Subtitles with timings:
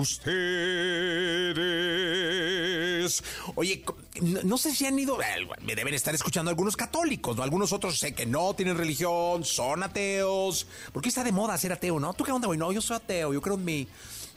[0.00, 1.58] ustedes.
[3.54, 3.84] Oye,
[4.44, 5.18] no, sé si han ido,
[5.62, 7.42] me deben estar escuchando algunos católicos, ¿no?
[7.42, 10.66] Algunos otros sé que no tienen religión, son ateos.
[10.92, 12.14] Porque está de moda ser ateo, ¿no?
[12.14, 12.58] ¿Tú qué onda, güey?
[12.58, 13.88] No, yo soy ateo, yo creo en mí.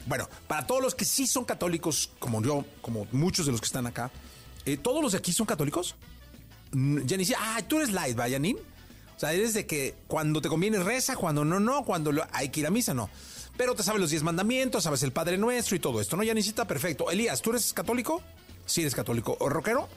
[0.06, 3.66] Bueno, para todos los que sí son católicos, como yo, como muchos de los que
[3.66, 4.10] están acá,
[4.64, 5.94] eh, ¿todos los de aquí son católicos?
[6.72, 8.58] Yanis, ah, tú eres light, ¿va, Janine?
[9.16, 12.60] O sea, eres de que cuando te conviene reza, cuando no, no, cuando hay que
[12.60, 13.08] ir a misa, no.
[13.56, 16.22] Pero te sabes los diez mandamientos, sabes el Padre Nuestro y todo esto, ¿no?
[16.22, 17.10] Yanisita, perfecto.
[17.10, 18.22] Elías, ¿tú eres católico?
[18.66, 19.36] Sí eres católico.
[19.40, 19.88] ¿O rockero?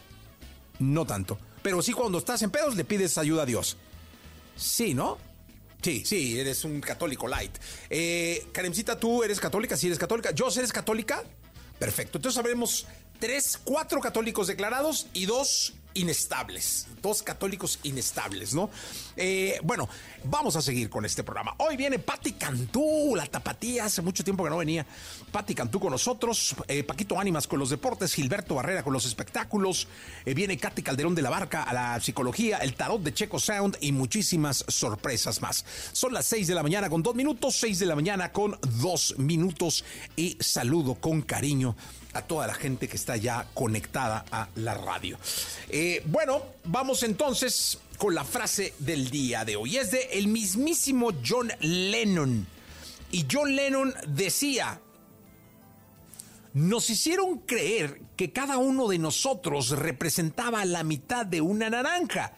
[0.80, 1.38] No tanto.
[1.62, 3.78] Pero sí cuando estás en pedos le pides ayuda a Dios.
[4.56, 5.18] Sí, ¿no?
[5.82, 7.56] Sí, sí, eres un católico light.
[7.90, 9.78] Eh, Karencita, ¿tú eres católica?
[9.78, 10.32] Sí, eres católica.
[10.32, 11.24] ¿Yo eres católica?
[11.80, 12.18] Perfecto.
[12.18, 12.86] Entonces sabremos
[13.20, 18.70] tres, cuatro católicos declarados y dos inestables, dos católicos inestables, ¿no?
[19.16, 19.90] Eh, bueno,
[20.26, 21.56] vamos a seguir con este programa.
[21.58, 24.86] Hoy viene Patti Cantú, la tapatía, hace mucho tiempo que no venía.
[25.32, 29.88] Patti Cantú con nosotros, eh, Paquito Ánimas con los deportes, Gilberto Barrera con los espectáculos,
[30.26, 33.78] eh, viene Katy Calderón de la Barca a la psicología, el tarot de Checo Sound
[33.82, 35.66] y muchísimas sorpresas más.
[35.94, 39.16] Son las seis de la mañana con dos minutos, seis de la mañana con dos
[39.18, 39.86] minutos
[40.16, 41.76] y saludo con cariño
[42.16, 45.18] a toda la gente que está ya conectada a la radio.
[45.70, 49.78] Eh, bueno, vamos entonces con la frase del día de hoy.
[49.78, 52.48] Es de el mismísimo John Lennon.
[53.12, 54.80] Y John Lennon decía,
[56.54, 62.32] nos hicieron creer que cada uno de nosotros representaba la mitad de una naranja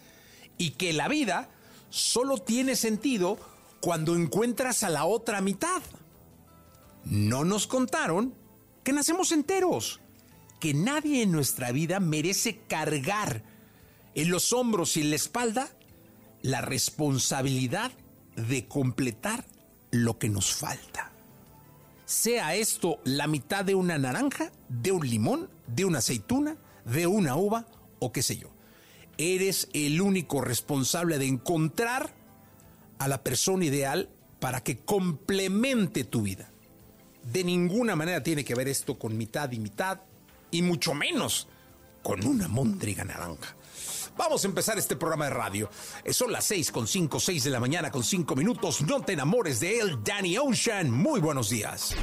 [0.58, 1.50] y que la vida
[1.92, 3.38] solo tiene sentido
[3.80, 5.84] cuando encuentras a la otra mitad.
[7.06, 8.34] No nos contaron
[8.88, 10.00] que nacemos enteros,
[10.62, 13.44] que nadie en nuestra vida merece cargar
[14.16, 15.68] en los hombros y en la espalda
[16.42, 17.92] la responsabilidad
[18.38, 19.46] de completar
[19.92, 21.12] lo que nos falta.
[22.06, 26.56] Sea esto la mitad de una naranja, de un limón, de una aceituna,
[26.86, 27.68] de una uva
[28.00, 28.52] o qué sé yo.
[29.18, 32.14] Eres el único responsable de encontrar
[33.00, 34.08] a la persona ideal
[34.40, 36.52] para que complemente tu vida.
[37.32, 40.00] De ninguna manera tiene que ver esto con mitad y mitad,
[40.50, 41.48] y mucho menos
[42.02, 43.54] con una mondriga naranja.
[44.16, 45.70] Vamos a empezar este programa de radio.
[46.04, 48.82] Eh, son las 6 con 5, 6 de la mañana con 5 minutos.
[48.82, 50.90] No te enamores de él, Danny Ocean.
[50.90, 51.94] Muy buenos días.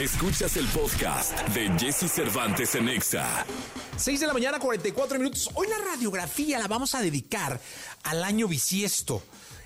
[0.00, 3.44] Escuchas el podcast de Jesse Cervantes en Exa.
[3.96, 5.50] 6 de la mañana, 44 minutos.
[5.54, 7.60] Hoy la radiografía la vamos a dedicar
[8.04, 9.22] al año bisiesto.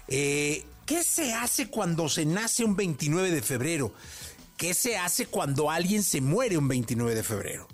[0.09, 3.93] Eh, ¿Qué se hace cuando se nace un 29 de febrero?
[4.56, 7.69] ¿Qué se hace cuando alguien se muere un 29 de febrero?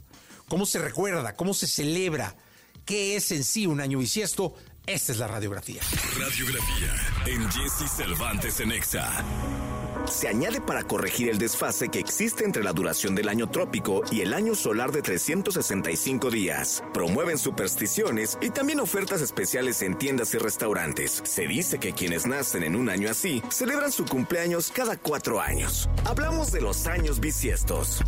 [0.49, 1.37] ¿Cómo se recuerda?
[1.37, 2.37] ¿Cómo se celebra?
[2.85, 4.55] ¿Qué es en sí un año bisiesto?
[4.87, 5.81] Esta es la radiografía.
[6.19, 6.93] Radiografía
[7.27, 9.25] en Jesse Cervantes en Exa.
[10.07, 14.23] Se añade para corregir el desfase que existe entre la duración del año trópico y
[14.23, 16.83] el año solar de 365 días.
[16.93, 21.23] Promueven supersticiones y también ofertas especiales en tiendas y restaurantes.
[21.25, 25.89] Se dice que quienes nacen en un año así celebran su cumpleaños cada cuatro años.
[26.05, 28.03] Hablamos de los años bisiestos.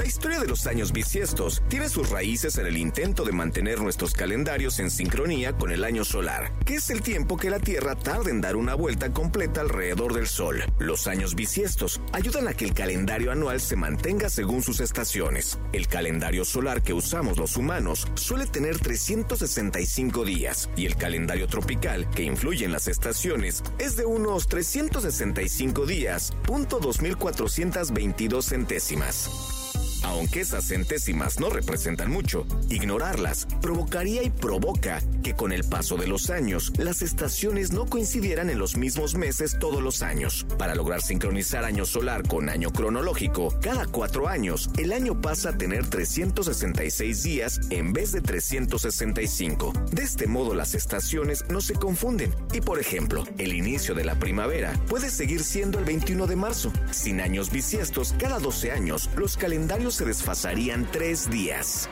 [0.00, 4.14] La historia de los años bisiestos tiene sus raíces en el intento de mantener nuestros
[4.14, 8.30] calendarios en sincronía con el año solar, que es el tiempo que la Tierra tarda
[8.30, 10.64] en dar una vuelta completa alrededor del Sol.
[10.78, 15.58] Los años bisiestos ayudan a que el calendario anual se mantenga según sus estaciones.
[15.74, 22.08] El calendario solar que usamos los humanos suele tener 365 días y el calendario tropical,
[22.08, 29.59] que influye en las estaciones, es de unos 365 días, punto 2422 centésimas.
[30.02, 36.06] Aunque esas centésimas no representan mucho, ignorarlas provocaría y provoca que con el paso de
[36.06, 40.46] los años las estaciones no coincidieran en los mismos meses todos los años.
[40.58, 45.58] Para lograr sincronizar año solar con año cronológico, cada cuatro años el año pasa a
[45.58, 49.72] tener 366 días en vez de 365.
[49.92, 54.18] De este modo las estaciones no se confunden y por ejemplo, el inicio de la
[54.18, 56.72] primavera puede seguir siendo el 21 de marzo.
[56.90, 61.88] Sin años bisiestos, cada 12 años los calendarios se desfasarían tres días.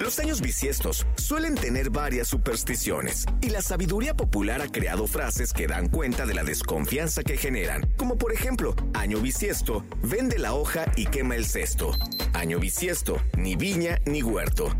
[0.00, 5.66] Los años bisiestos suelen tener varias supersticiones y la sabiduría popular ha creado frases que
[5.66, 10.84] dan cuenta de la desconfianza que generan, como por ejemplo, año bisiesto, vende la hoja
[10.96, 11.92] y quema el cesto.
[12.34, 14.74] Año bisiesto, ni viña ni huerto.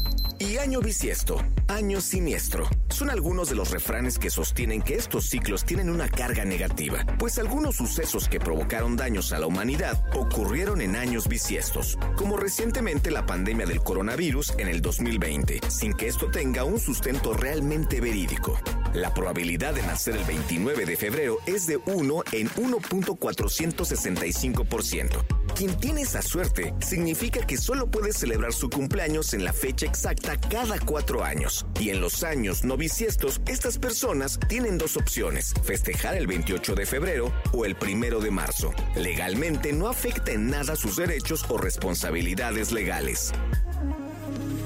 [0.47, 2.69] Y año bisiesto, año siniestro.
[2.91, 7.39] Son algunos de los refranes que sostienen que estos ciclos tienen una carga negativa, pues
[7.39, 13.25] algunos sucesos que provocaron daños a la humanidad ocurrieron en años bisiestos, como recientemente la
[13.25, 18.61] pandemia del coronavirus en el 2020, sin que esto tenga un sustento realmente verídico.
[18.93, 25.25] La probabilidad de nacer el 29 de febrero es de 1 en 1.465%.
[25.55, 30.34] Quien tiene esa suerte significa que solo puede celebrar su cumpleaños en la fecha exacta
[30.39, 31.67] cada cuatro años.
[31.81, 36.87] Y en los años no bisiestos, estas personas tienen dos opciones, festejar el 28 de
[36.87, 38.73] febrero o el 1 de marzo.
[38.95, 43.33] Legalmente no afecta en nada sus derechos o responsabilidades legales.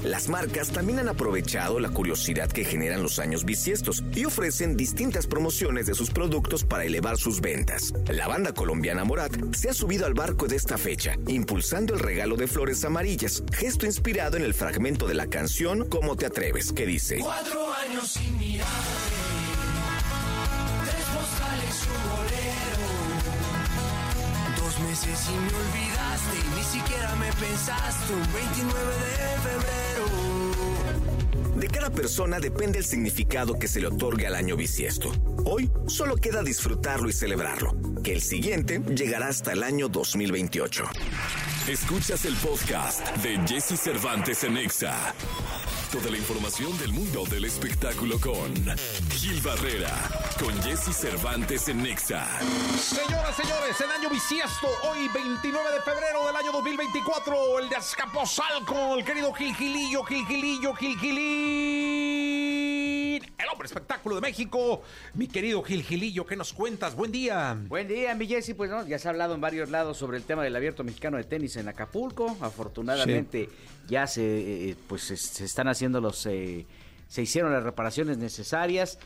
[0.09, 5.27] Las marcas también han aprovechado la curiosidad que generan los años bisiestos y ofrecen distintas
[5.27, 7.93] promociones de sus productos para elevar sus ventas.
[8.07, 12.37] La banda colombiana Morat se ha subido al barco de esta fecha, impulsando el regalo
[12.37, 16.73] de flores amarillas, gesto inspirado en el fragmento de la canción ¿Cómo te atreves?
[16.73, 18.73] que dice: Cuatro años sin mirarte.
[24.57, 28.13] Dos meses y me olvidaste, ni siquiera me pensaste.
[28.13, 29.88] Un 29 de febrero.
[31.71, 35.11] Cada persona depende el significado que se le otorgue al año bisiesto.
[35.45, 40.83] Hoy solo queda disfrutarlo y celebrarlo, que el siguiente llegará hasta el año 2028.
[41.67, 45.13] Escuchas el podcast de Jesse Cervantes en Exa.
[45.91, 48.53] Toda la información del mundo del espectáculo con
[49.11, 49.89] Gil Barrera,
[50.39, 52.27] con Jesse Cervantes en Nexa.
[52.77, 58.97] Señoras, señores, el año bisiesto, hoy 29 de febrero del año 2024, el de Azcapotzalco,
[58.97, 62.08] el querido Gil Gilillo, Gil Gilillo, Gil Gilín,
[63.39, 64.83] el hombre espectáculo de México.
[65.13, 66.95] Mi querido Gil Gilillo, ¿qué nos cuentas?
[66.95, 67.57] Buen día.
[67.67, 68.53] Buen día, mi Jessy.
[68.53, 71.17] Pues no, ya se ha hablado en varios lados sobre el tema del abierto mexicano
[71.17, 72.37] de tenis en Acapulco.
[72.41, 73.49] Afortunadamente
[73.87, 76.65] ya se, eh, pues, se, se están haciendo los, eh,
[77.07, 78.99] se hicieron las reparaciones necesarias.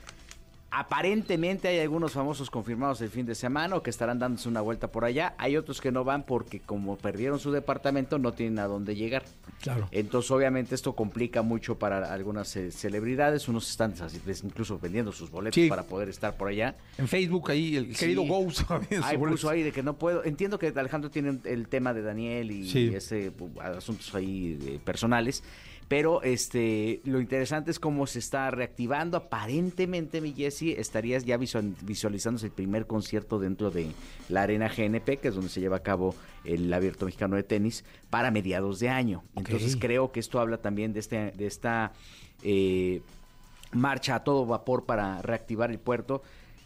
[0.76, 4.92] Aparentemente hay algunos famosos confirmados el fin de semana o que estarán dándose una vuelta
[4.92, 5.36] por allá.
[5.38, 9.24] Hay otros que no van porque como perdieron su departamento no tienen a dónde llegar.
[9.62, 9.88] Claro.
[9.92, 13.48] Entonces obviamente esto complica mucho para algunas eh, celebridades.
[13.48, 13.94] Unos están
[14.24, 15.70] pues, incluso vendiendo sus boletos Sí.
[15.70, 16.76] para poder estar por allá.
[16.98, 18.28] En Facebook ahí, el querido Sí.
[18.30, 18.62] Ghost.
[19.04, 20.24] Ahí puso ahí de que no puedo.
[20.24, 22.92] Entiendo que Alejandro tiene el tema de Daniel y Sí.
[22.96, 25.44] ese uh, asuntos ahí eh, personales.
[25.88, 29.18] Pero este lo interesante es cómo se está reactivando.
[29.18, 33.88] Aparentemente, mi Jesse, estarías ya visual- visualizándose el primer concierto dentro de
[34.30, 36.16] la Arena GNP, que es donde se lleva a cabo
[36.46, 39.24] el Abierto Mexicano de Tenis, para mediados de año.
[39.36, 41.92] Entonces creo que esto habla también de, este, de esta
[42.44, 43.02] eh,
[43.72, 46.24] marcha a todo vapor para reactivar el puerto.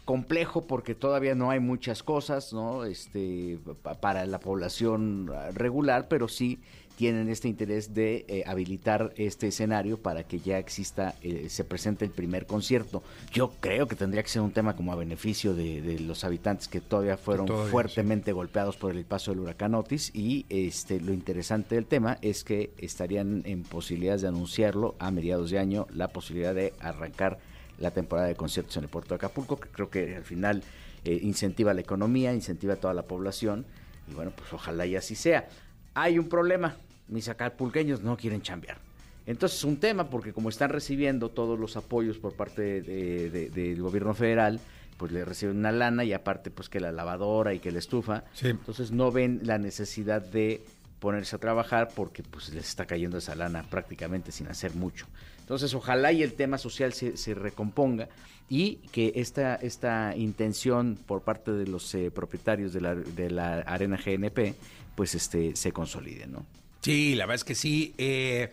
[0.08, 2.86] Complejo porque todavía no hay muchas cosas, ¿no?
[2.86, 6.60] Este, pa- para la población regular, pero sí
[6.96, 12.06] tienen este interés de eh, habilitar este escenario para que ya exista, eh, se presente
[12.06, 13.02] el primer concierto.
[13.34, 16.68] Yo creo que tendría que ser un tema como a beneficio de, de los habitantes
[16.68, 21.12] que todavía fueron todavía, fuertemente golpeados por el paso del huracán Otis y este lo
[21.12, 26.08] interesante del tema es que estarían en posibilidades de anunciarlo a mediados de año la
[26.08, 27.38] posibilidad de arrancar
[27.78, 30.62] la temporada de conciertos en el puerto de Acapulco que creo que al final
[31.04, 33.64] eh, incentiva la economía incentiva a toda la población
[34.10, 35.48] y bueno pues ojalá y así sea
[35.94, 36.76] hay un problema
[37.08, 38.78] mis acapulqueños no quieren chambear
[39.26, 43.50] entonces es un tema porque como están recibiendo todos los apoyos por parte de- de-
[43.50, 44.58] del gobierno federal,
[44.96, 48.24] pues le reciben una lana y aparte pues que la lavadora y que la estufa,
[48.32, 48.48] Sí.
[48.48, 50.62] entonces no ven la necesidad de
[50.98, 55.06] ponerse a trabajar porque pues les está cayendo esa lana prácticamente sin hacer mucho.
[55.48, 58.10] Entonces ojalá y el tema social se, se recomponga
[58.50, 63.60] y que esta, esta intención por parte de los eh, propietarios de la, de la
[63.60, 64.54] arena GNP
[64.94, 66.44] pues este se consolide, ¿no?
[66.82, 67.94] Sí, la verdad es que sí.
[67.96, 68.50] Eh,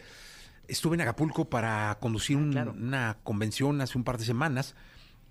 [0.69, 2.71] estuve en Acapulco para conducir un- Claro.
[2.71, 4.73] una convención hace un par de semanas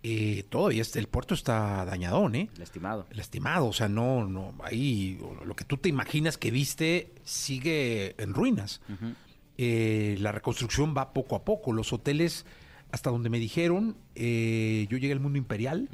[0.07, 2.51] eh, todavía este, el puerto está dañadón, ¿eh?
[2.59, 3.07] Lastimado.
[3.11, 8.35] Lastimado, o sea, no, no, ahí lo que tú te imaginas que viste sigue en
[8.35, 8.83] ruinas.
[9.59, 11.73] Eh, la reconstrucción va poco a poco.
[11.73, 12.45] Los hoteles,
[12.91, 15.89] hasta donde me dijeron, eh, yo llegué al mundo imperial,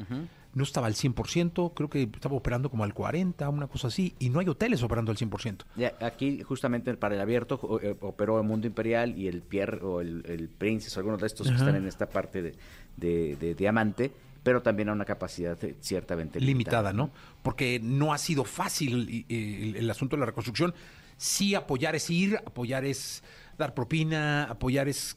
[0.53, 4.31] no estaba al 100%, creo que estaba operando como al 40%, una cosa así, y
[4.31, 5.59] no hay hoteles operando al 100%.
[5.77, 10.01] Ya, aquí, justamente para el abierto, eh, operó el Mundo Imperial y el Pierre o
[10.01, 12.55] el, el Princess, algunos de estos que están en esta parte de,
[12.97, 14.11] de- de diamante,
[14.43, 17.11] pero también a una capacidad eh, ciertamente limitada, ¿no?
[17.43, 20.75] Porque no ha sido fácil y el, el asunto de la reconstrucción.
[21.17, 23.23] Sí, apoyar es ir, apoyar es
[23.59, 25.17] dar propina, apoyar es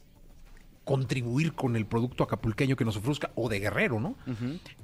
[0.83, 4.17] contribuir con el producto acapulqueño que nos ofrezca, o de Guerrero, ¿no?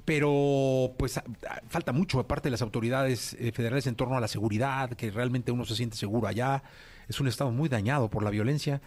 [0.06, 4.20] Pero pues a- a- falta mucho aparte de las autoridades eh, federales en torno a
[4.20, 6.62] la seguridad, que realmente uno se siente seguro allá.
[7.06, 8.80] Es un estado muy dañado por la violencia,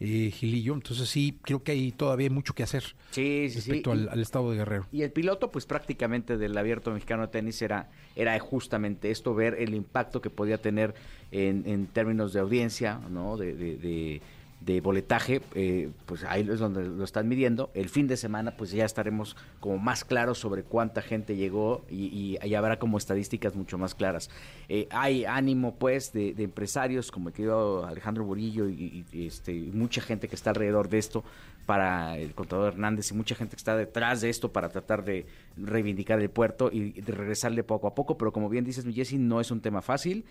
[0.00, 0.74] eh, Gilillo.
[0.74, 3.56] Entonces sí, creo que hay todavía mucho que hacer Sí, sí, sí.
[3.56, 4.86] respecto Y- al, al estado de Guerrero.
[4.92, 9.56] Y el piloto, pues prácticamente del abierto mexicano de tenis era, era justamente esto, ver
[9.58, 10.94] el impacto que podía tener
[11.32, 13.36] en, en términos de audiencia, ¿no?
[13.36, 14.22] De, de, de-
[14.60, 17.70] de boletaje, eh, pues ahí es donde lo están midiendo.
[17.74, 22.36] El fin de semana, pues ya estaremos como más claros sobre cuánta gente llegó y,
[22.40, 24.30] ahí habrá como estadísticas mucho más claras.
[24.68, 30.28] Eh, hay ánimo, pues, de, empresarios como el querido Alejandro Burillo y, este, mucha gente
[30.28, 31.24] que está alrededor de esto
[31.66, 35.26] para el contador Hernández y mucha gente que está detrás de esto para tratar de
[35.56, 39.18] reivindicar el puerto y de regresarle poco a poco, pero como bien dices, mi Jessy,
[39.18, 40.24] no es un tema fácil,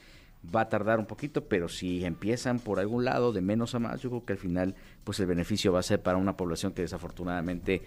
[0.44, 4.02] va a tardar un poquito, pero si empiezan por algún lado de menos a más,
[4.02, 6.84] yo creo que al final pues el beneficio va a ser para una población que
[6.84, 7.82] desafortunadamente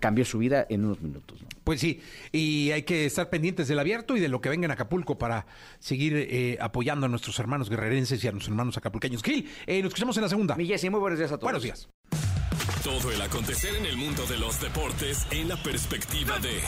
[0.00, 1.40] cambió su vida en unos minutos.
[1.42, 1.48] ¿no?
[1.62, 2.00] Pues sí,
[2.32, 5.46] y hay que estar pendientes del abierto y de lo que venga en Acapulco para
[5.78, 9.22] seguir eh, apoyando a nuestros hermanos guerrerenses y a nuestros hermanos acapulqueños.
[9.22, 10.56] Gil, eh, nos escuchamos en la segunda.
[10.56, 11.44] Mi Jessy, muy buenos días a todos.
[11.44, 11.88] Buenos días.
[12.82, 16.60] Todo el acontecer en el mundo de los deportes en la perspectiva de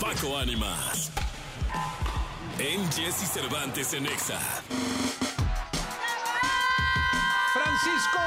[0.00, 1.12] Paco Ánimas.
[2.60, 4.40] En Jesse Cervantes en Exa.
[7.52, 8.18] Francisco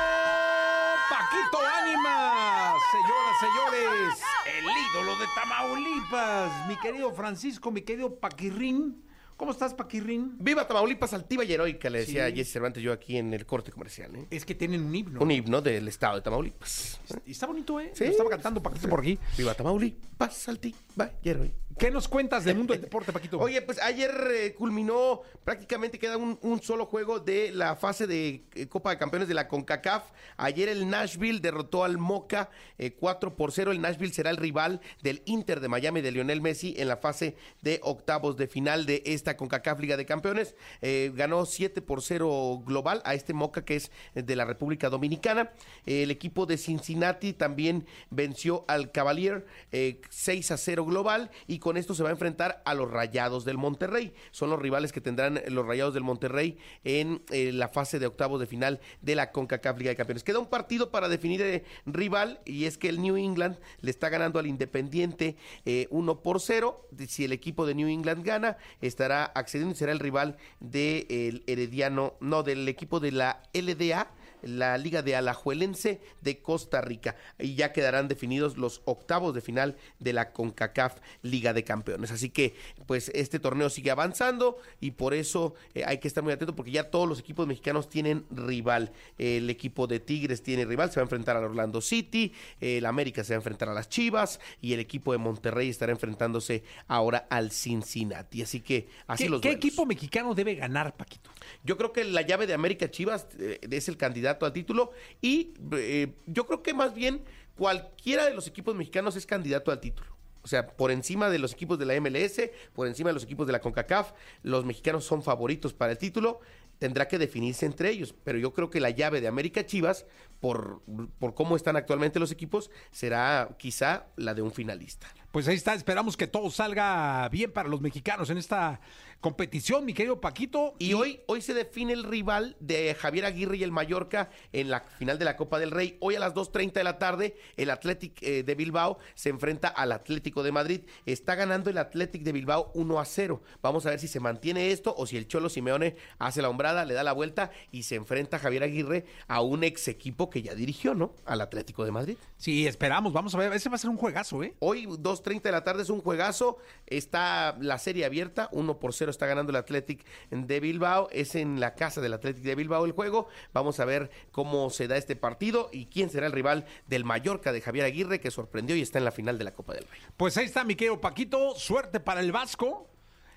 [1.09, 9.03] Paquito Ánimas, señoras, señores, el ídolo de Tamaulipas, mi querido Francisco, mi querido Paquirrín.
[9.41, 10.35] ¿Cómo estás, Paquirrín?
[10.37, 14.15] Viva Tamaulipas, altiva y heroica, le decía Jesse Cervantes yo aquí en el corte comercial.
[14.15, 14.27] ¿eh?
[14.29, 15.19] Es que tienen un himno.
[15.19, 17.01] Un himno del estado de Tamaulipas.
[17.25, 17.89] Y está bonito, ¿eh?
[17.95, 18.03] Sí.
[18.05, 19.17] Lo estaba cantando Paquito por aquí.
[19.35, 21.55] Viva Tamaulipas, altiva y heroica.
[21.81, 23.39] ¿Qué nos cuentas del mundo del deporte, Paquito?
[23.39, 28.43] Oye, pues ayer eh, culminó, prácticamente queda un, un solo juego de la fase de
[28.53, 30.03] eh, Copa de Campeones de la CONCACAF.
[30.37, 33.71] Ayer el Nashville derrotó al Moca eh, 4 por 0.
[33.71, 37.35] El Nashville será el rival del Inter de Miami de Lionel Messi en la fase
[37.63, 40.55] de octavos de final de esta CONCACAF Liga de Campeones.
[40.81, 45.51] Eh, ganó 7 por 0 global a este Moca que es de la República Dominicana.
[45.85, 51.59] Eh, el equipo de Cincinnati también venció al Cavalier eh, 6 a 0 global y
[51.59, 54.13] con esto se va a enfrentar a los Rayados del Monterrey.
[54.31, 58.39] Son los rivales que tendrán los Rayados del Monterrey en eh, la fase de octavos
[58.39, 60.23] de final de la CONCACAF Liga de Campeones.
[60.23, 64.09] Queda un partido para definir eh, rival y es que el New England le está
[64.09, 65.35] ganando al Independiente
[65.65, 66.87] eh, 1 por 0.
[67.07, 72.15] Si el equipo de New England gana, estará accediendo y será el rival del Herediano,
[72.19, 74.07] no, del equipo de la LDA
[74.43, 77.15] la Liga de Alajuelense de Costa Rica.
[77.39, 82.11] Y ya quedarán definidos los octavos de final de la CONCACAF Liga de Campeones.
[82.11, 82.55] Así que,
[82.85, 86.71] pues, este torneo sigue avanzando y por eso eh, hay que estar muy atento porque
[86.71, 88.91] ya todos los equipos mexicanos tienen rival.
[89.17, 93.23] El equipo de Tigres tiene rival, se va a enfrentar al Orlando City, el América
[93.23, 97.27] se va a enfrentar a las Chivas y el equipo de Monterrey estará enfrentándose ahora
[97.29, 98.41] al Cincinnati.
[98.41, 99.65] Así que así ¿Qué, los qué duelos.
[99.65, 101.29] equipo mexicano debe ganar, Paquito?
[101.63, 105.53] Yo creo que la llave de América Chivas eh, es el candidato al título y
[105.73, 107.23] eh, yo creo que más bien
[107.55, 110.11] cualquiera de los equipos mexicanos es candidato al título.
[110.43, 113.45] O sea, por encima de los equipos de la MLS, por encima de los equipos
[113.45, 116.39] de la CONCACAF, los mexicanos son favoritos para el título.
[116.79, 120.07] Tendrá que definirse entre ellos, pero yo creo que la llave de América Chivas,
[120.39, 120.81] por,
[121.19, 125.07] por cómo están actualmente los equipos, será quizá la de un finalista.
[125.31, 128.81] Pues ahí está, esperamos que todo salga bien para los mexicanos en esta
[129.21, 130.73] competición, mi querido Paquito.
[130.77, 134.81] Y hoy, hoy se define el rival de Javier Aguirre y el Mallorca en la
[134.81, 135.95] final de la Copa del Rey.
[136.01, 139.93] Hoy a las 2.30 de la tarde, el Athletic eh, de Bilbao se enfrenta al
[139.93, 140.81] Atlético de Madrid.
[141.05, 143.41] Está ganando el Athletic de Bilbao 1 a 0.
[143.61, 146.83] Vamos a ver si se mantiene esto o si el Cholo Simeone hace la hombrada,
[146.83, 150.55] le da la vuelta y se enfrenta Javier Aguirre a un ex equipo que ya
[150.55, 151.15] dirigió, ¿no?
[151.23, 152.17] Al Atlético de Madrid.
[152.35, 154.55] Sí, esperamos, vamos a ver, ese va a ser un juegazo, ¿eh?
[154.59, 156.57] Hoy 2.30 2.30 de la tarde es un juegazo.
[156.87, 161.09] Está la serie abierta, 1 por 0 está ganando el Athletic de Bilbao.
[161.11, 163.27] Es en la casa del Athletic de Bilbao el juego.
[163.53, 167.51] Vamos a ver cómo se da este partido y quién será el rival del Mallorca
[167.51, 169.99] de Javier Aguirre que sorprendió y está en la final de la Copa del Rey.
[170.17, 171.55] Pues ahí está, mi querido Paquito.
[171.55, 172.87] Suerte para el Vasco.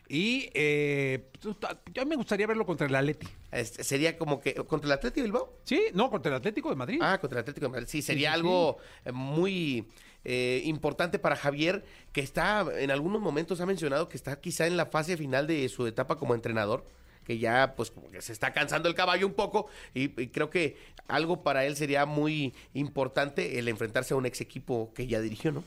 [0.09, 1.31] Y eh,
[1.93, 3.26] yo me gustaría verlo contra el Atleti.
[3.50, 5.59] Este, sería como que contra el Atlético de Bilbao.
[5.64, 6.99] Sí, no, contra el Atlético de Madrid.
[7.00, 7.87] Ah, contra el Atlético de Madrid.
[7.88, 9.88] Sí, sería algo eh, muy
[10.25, 14.76] eh, importante para Javier, que está en algunos momentos ha mencionado que está quizá en
[14.76, 16.87] la fase final de su etapa como entrenador
[17.25, 20.50] que ya pues como que se está cansando el caballo un poco y, y, creo
[20.50, 20.76] que
[21.09, 25.50] algo para él sería muy importante el enfrentarse a un ex equipo que ya dirigió,
[25.50, 25.64] ¿no?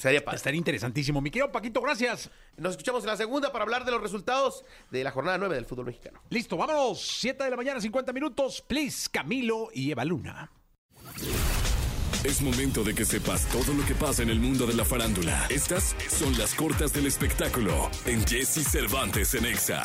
[0.00, 0.36] Sería padre.
[0.36, 1.20] Estaría interesantísimo.
[1.20, 2.30] Mi querido Paquito, gracias.
[2.56, 5.66] Nos escuchamos en la segunda para hablar de los resultados de la jornada 9 del
[5.66, 6.22] fútbol mexicano.
[6.30, 7.06] Listo, vámonos.
[7.20, 8.64] 7 de la mañana, 50 minutos.
[8.66, 10.50] Please, Camilo y Eva Luna.
[12.22, 15.46] Es momento de que sepas todo lo que pasa en el mundo de la farándula.
[15.48, 19.82] Estas son las cortas del espectáculo en Jesse Cervantes en Exa.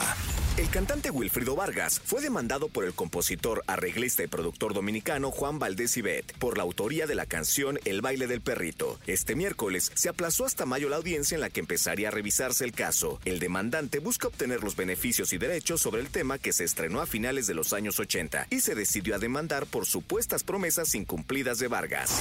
[0.58, 5.98] El cantante Wilfrido Vargas fue demandado por el compositor, arreglista y productor dominicano Juan Valdés
[5.98, 8.98] Ibet por la autoría de la canción El baile del perrito.
[9.06, 12.72] Este miércoles se aplazó hasta mayo la audiencia en la que empezaría a revisarse el
[12.72, 13.20] caso.
[13.26, 17.06] El demandante busca obtener los beneficios y derechos sobre el tema que se estrenó a
[17.06, 21.68] finales de los años 80 y se decidió a demandar por supuestas promesas incumplidas de
[21.68, 22.18] Vargas.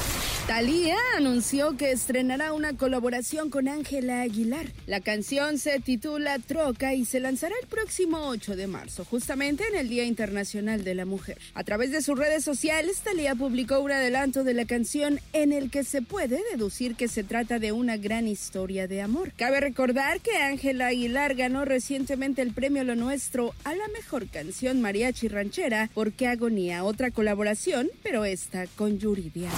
[0.49, 4.73] Talía anunció que estrenará una colaboración con Ángela Aguilar.
[4.87, 9.77] La canción se titula Troca y se lanzará el próximo 8 de marzo, justamente en
[9.77, 11.39] el Día Internacional de la Mujer.
[11.55, 15.71] A través de sus redes sociales, Talía publicó un adelanto de la canción en el
[15.71, 19.33] que se puede deducir que se trata de una gran historia de amor.
[19.37, 24.81] Cabe recordar que Ángela Aguilar ganó recientemente el premio Lo Nuestro a la mejor canción
[24.81, 29.51] mariachi ranchera por Qué Agonía, otra colaboración, pero esta con Yuridia.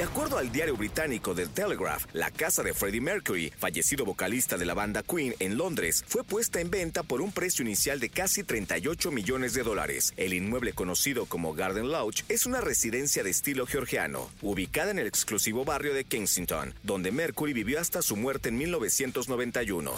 [0.00, 4.64] De acuerdo al diario británico The Telegraph, la casa de Freddie Mercury, fallecido vocalista de
[4.64, 8.42] la banda Queen en Londres, fue puesta en venta por un precio inicial de casi
[8.42, 10.14] 38 millones de dólares.
[10.16, 15.06] El inmueble conocido como Garden Lodge es una residencia de estilo georgiano, ubicada en el
[15.06, 19.92] exclusivo barrio de Kensington, donde Mercury vivió hasta su muerte en 1991.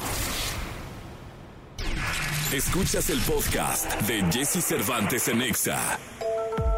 [2.53, 5.97] Escuchas el podcast de Jesse Cervantes en Exa.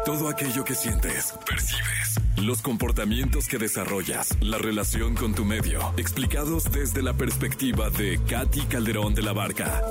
[0.05, 6.71] Todo aquello que sientes, percibes, los comportamientos que desarrollas, la relación con tu medio, explicados
[6.71, 9.81] desde la perspectiva de Katy Calderón de la Barca.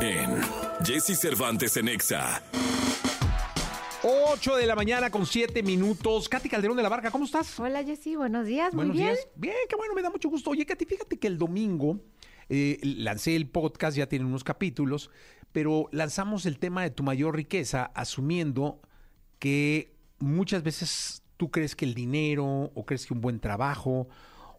[0.00, 0.40] En
[0.84, 2.42] Jesse Cervantes en Exa.
[4.02, 6.28] 8 de la mañana con 7 minutos.
[6.28, 7.58] Katy Calderón de la Barca, ¿cómo estás?
[7.58, 9.14] Hola Jessy, buenos días, Buenos muy bien.
[9.14, 9.28] días.
[9.34, 10.50] Bien, qué bueno, me da mucho gusto.
[10.50, 11.98] Oye, Katy, fíjate que el domingo
[12.48, 15.10] eh, lancé el podcast, ya tiene unos capítulos,
[15.52, 18.80] pero lanzamos el tema de tu mayor riqueza asumiendo
[19.44, 24.08] que muchas veces tú crees que el dinero o crees que un buen trabajo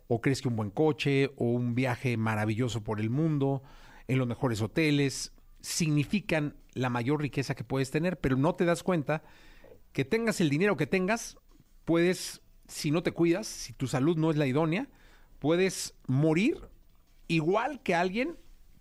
[0.07, 3.63] o crees que un buen coche o un viaje maravilloso por el mundo
[4.07, 8.83] en los mejores hoteles significan la mayor riqueza que puedes tener, pero no te das
[8.83, 9.23] cuenta
[9.91, 11.39] que tengas el dinero que tengas,
[11.83, 14.87] puedes, si no te cuidas, si tu salud no es la idónea,
[15.39, 16.59] puedes morir
[17.27, 18.37] igual que alguien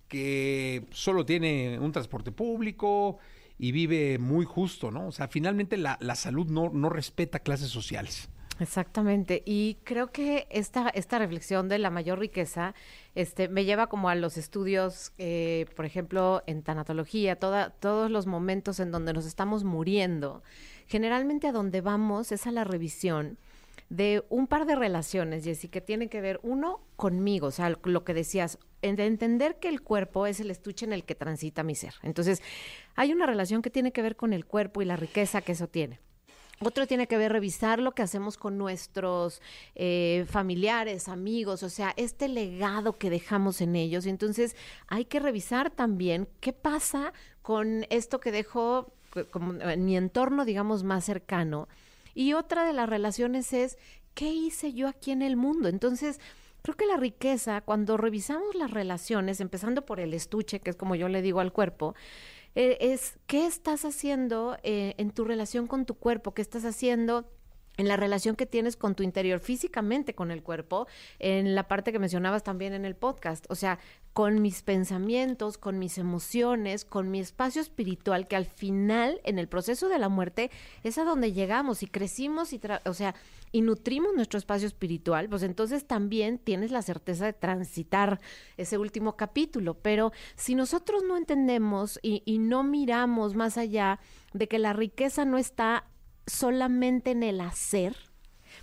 [0.08, 3.20] que solo tiene un transporte público
[3.58, 5.08] y vive muy justo, ¿no?
[5.08, 8.28] O sea, finalmente la, la salud no, no respeta clases sociales.
[8.60, 9.42] Exactamente.
[9.44, 12.74] Y creo que esta, esta reflexión de la mayor riqueza
[13.14, 18.26] este, me lleva como a los estudios, eh, por ejemplo, en tanatología, toda, todos los
[18.26, 20.42] momentos en donde nos estamos muriendo.
[20.86, 23.38] Generalmente a donde vamos es a la revisión
[23.88, 28.04] de un par de relaciones, Jessy, que tienen que ver, uno, conmigo, o sea, lo
[28.04, 31.74] que decías, de entender que el cuerpo es el estuche en el que transita mi
[31.74, 31.94] ser.
[32.02, 32.42] Entonces,
[32.96, 35.68] hay una relación que tiene que ver con el cuerpo y la riqueza que eso
[35.68, 36.00] tiene.
[36.60, 39.42] Otro tiene que ver revisar lo que hacemos con nuestros
[39.74, 44.06] eh, familiares, amigos, o sea, este legado que dejamos en ellos.
[44.06, 44.54] Entonces
[44.86, 48.92] hay que revisar también qué pasa con esto que dejo
[49.34, 51.68] en mi entorno, digamos, más cercano.
[52.14, 53.76] Y otra de las relaciones es,
[54.14, 55.68] ¿qué hice yo aquí en el mundo?
[55.68, 56.20] Entonces,
[56.62, 60.94] creo que la riqueza, cuando revisamos las relaciones, empezando por el estuche, que es como
[60.94, 61.94] yo le digo al cuerpo,
[62.54, 67.28] eh, es qué estás haciendo eh, en tu relación con tu cuerpo, qué estás haciendo
[67.76, 70.86] en la relación que tienes con tu interior físicamente con el cuerpo,
[71.18, 73.78] en la parte que mencionabas también en el podcast, o sea,
[74.12, 79.48] con mis pensamientos, con mis emociones, con mi espacio espiritual, que al final, en el
[79.48, 80.52] proceso de la muerte,
[80.84, 83.16] es a donde llegamos y crecimos y, tra- o sea,
[83.50, 88.20] y nutrimos nuestro espacio espiritual, pues entonces también tienes la certeza de transitar
[88.56, 89.74] ese último capítulo.
[89.74, 93.98] Pero si nosotros no entendemos y, y no miramos más allá
[94.32, 95.84] de que la riqueza no está
[96.26, 97.96] solamente en el hacer,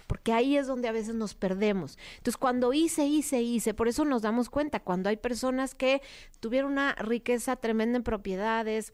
[0.07, 1.97] porque ahí es donde a veces nos perdemos.
[2.17, 6.01] Entonces, cuando hice, hice, hice, por eso nos damos cuenta, cuando hay personas que
[6.39, 8.93] tuvieron una riqueza tremenda en propiedades,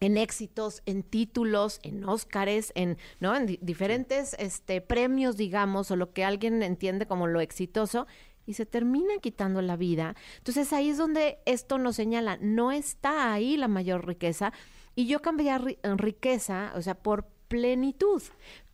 [0.00, 3.34] en éxitos, en títulos, en Óscares, en, ¿no?
[3.34, 8.06] en diferentes este, premios, digamos, o lo que alguien entiende como lo exitoso,
[8.46, 10.14] y se termina quitando la vida.
[10.38, 14.52] Entonces ahí es donde esto nos señala, no está ahí la mayor riqueza.
[14.94, 18.20] Y yo cambiaría riqueza, o sea, por plenitud.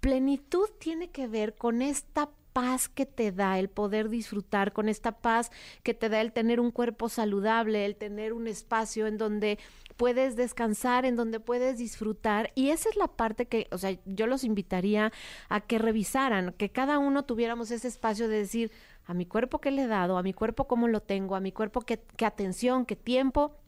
[0.00, 5.12] Plenitud tiene que ver con esta paz que te da el poder disfrutar, con esta
[5.20, 5.50] paz
[5.82, 9.58] que te da el tener un cuerpo saludable, el tener un espacio en donde
[9.98, 12.52] puedes descansar, en donde puedes disfrutar.
[12.54, 15.12] Y esa es la parte que, o sea, yo los invitaría
[15.50, 18.72] a que revisaran, que cada uno tuviéramos ese espacio de decir,
[19.04, 21.52] a mi cuerpo qué le he dado, a mi cuerpo cómo lo tengo, a mi
[21.52, 23.58] cuerpo qué, atención, qué tiempo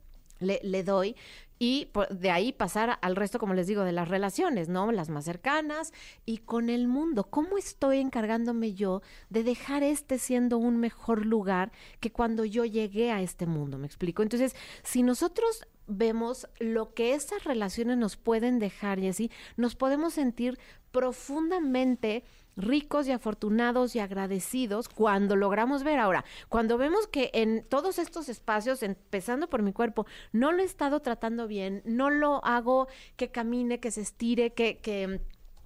[0.41, 1.17] le, doy
[1.63, 4.91] y de ahí pasar al resto, como les digo, de las relaciones, ¿no?
[4.91, 5.93] Las más cercanas
[6.27, 7.31] y con el mundo.
[7.31, 11.71] ¿Cómo estoy encargándome yo de dejar este siendo un mejor lugar
[12.01, 13.79] que cuando yo llegué a este mundo?
[13.79, 14.25] ¿Me explico?
[14.25, 20.15] Entonces, si nosotros vemos lo que esas relaciones nos pueden dejar y así, nos podemos
[20.15, 20.59] sentir
[20.91, 22.25] profundamente
[22.57, 25.99] ricos y afortunados y agradecidos cuando logramos ver.
[25.99, 30.67] Ahora, cuando vemos que en todos estos espacios, empezando por mi cuerpo, no lo he
[30.67, 35.21] estado tratando bien, no lo hago que camine, que se estire, que, que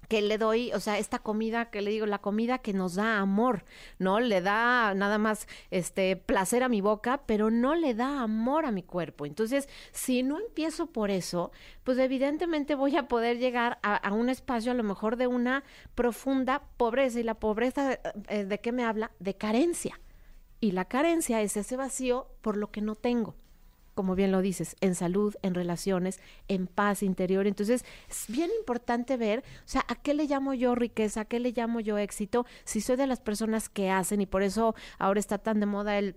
[0.07, 3.19] que le doy, o sea, esta comida que le digo, la comida que nos da
[3.19, 3.65] amor,
[3.99, 4.19] ¿no?
[4.19, 8.71] Le da nada más este placer a mi boca, pero no le da amor a
[8.71, 9.25] mi cuerpo.
[9.25, 11.51] Entonces, si no empiezo por eso,
[11.83, 15.63] pues evidentemente voy a poder llegar a, un espacio a lo mejor de una
[15.95, 17.19] profunda pobreza.
[17.19, 19.11] Y la pobreza, eh, ¿de qué me habla?
[19.19, 19.99] De carencia.
[20.59, 23.35] Y la carencia es ese vacío por lo que no tengo
[23.97, 27.47] como bien lo dices, en salud, en relaciones, en paz interior.
[27.47, 31.21] Entonces, es bien importante ver, o sea, ¿a qué le llamo yo riqueza?
[31.21, 32.45] ¿A qué le llamo yo éxito?
[32.63, 35.97] Si soy de las personas que hacen y por eso ahora está tan de moda
[35.97, 36.15] el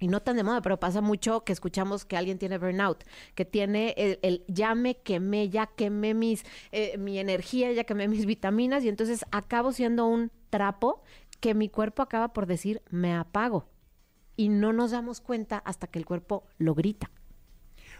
[0.00, 3.04] y no tan de moda, pero pasa mucho que escuchamos que alguien tiene burnout,
[3.36, 8.08] que tiene el, el ya me quemé, ya quemé mis, eh, mi energía, ya quemé
[8.08, 11.02] mis vitaminas y entonces acabo siendo un trapo
[11.38, 13.68] que mi cuerpo acaba por decir me apago
[14.40, 17.10] y no nos damos cuenta hasta que el cuerpo lo grita.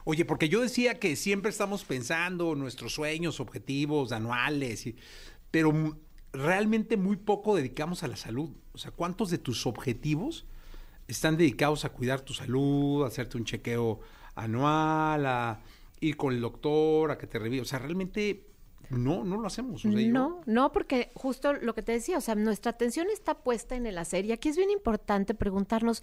[0.05, 4.89] Oye, porque yo decía que siempre estamos pensando nuestros sueños, objetivos anuales,
[5.51, 5.97] pero
[6.33, 8.51] realmente muy poco dedicamos a la salud.
[8.73, 10.47] O sea, ¿cuántos de tus objetivos
[11.09, 14.01] están dedicados a cuidar tu salud, a hacerte un chequeo
[14.35, 15.61] anual, a
[16.01, 17.63] ir con el doctor, a que te revise?
[17.63, 18.47] O sea, realmente
[18.91, 19.85] no, no lo hacemos.
[19.85, 23.87] no, no, porque justo lo que te decía, o sea, nuestra atención está puesta en
[23.87, 26.03] el hacer y aquí es bien importante preguntarnos,